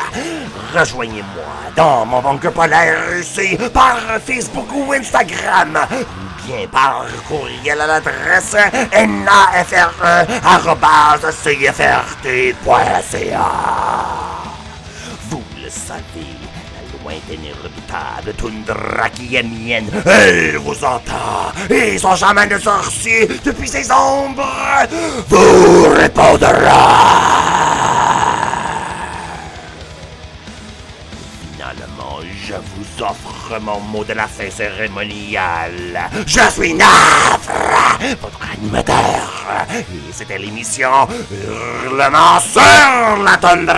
[0.73, 5.81] Rejoignez-moi dans mon bunker polaire ici par Facebook ou Instagram
[6.47, 8.57] bien par courriel à l'adresse
[8.93, 9.91] nafre.cfrt.ca.
[15.31, 16.35] Vous le savez,
[16.75, 22.59] la lointaine et redoutable toundra qui est mienne, elle vous entend et son chemin de
[22.59, 24.47] sorcier depuis ses ombres
[25.29, 26.51] vous répondra.
[33.59, 36.11] Mon mot de la fin cérémoniale.
[36.27, 37.51] Je suis Nafre,
[38.21, 39.67] votre animateur.
[39.71, 41.09] Et c'était l'émission
[41.85, 43.77] Hurlement sur la tundra.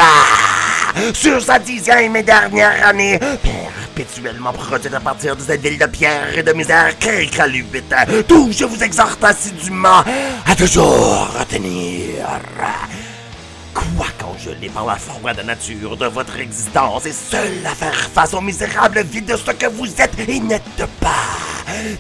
[1.15, 6.37] Sur sa dixième et dernière année, perpétuellement produite à partir de cette ville de pierre
[6.37, 7.95] et de misère crécraluite,
[8.29, 10.05] d'où je vous exhorte assidûment
[10.47, 12.27] à toujours retenir
[14.33, 19.03] congelé par la froide nature de votre existence et seul à faire face au misérable
[19.03, 21.09] vide de ce que vous êtes et n'êtes pas.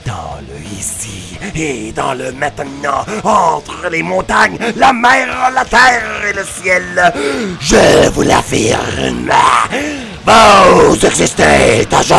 [0.04, 6.32] Dans le ici et dans le maintenant, entre les montagnes, la mer, la terre et
[6.32, 7.12] le ciel,
[7.60, 9.30] je vous l'affirme,
[10.24, 12.18] vous existez toujours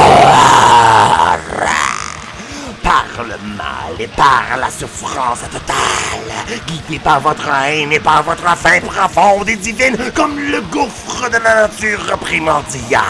[2.94, 8.56] par le mal et par la souffrance totale, guidé par votre haine et par votre
[8.56, 13.04] faim profonde et divine, comme le gouffre de la nature primordiale.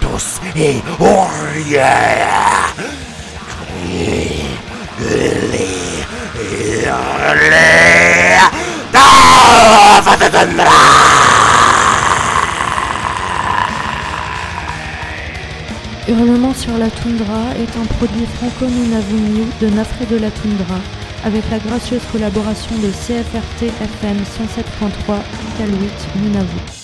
[0.00, 2.38] Tous et aux rien.
[16.08, 20.80] Hurlement sur la toundra est un produit franco-nunavumio de Nafré de la toundra,
[21.22, 25.18] avec la gracieuse collaboration de CFRT FM 107.3
[25.54, 26.77] Iqaluit Nunavut.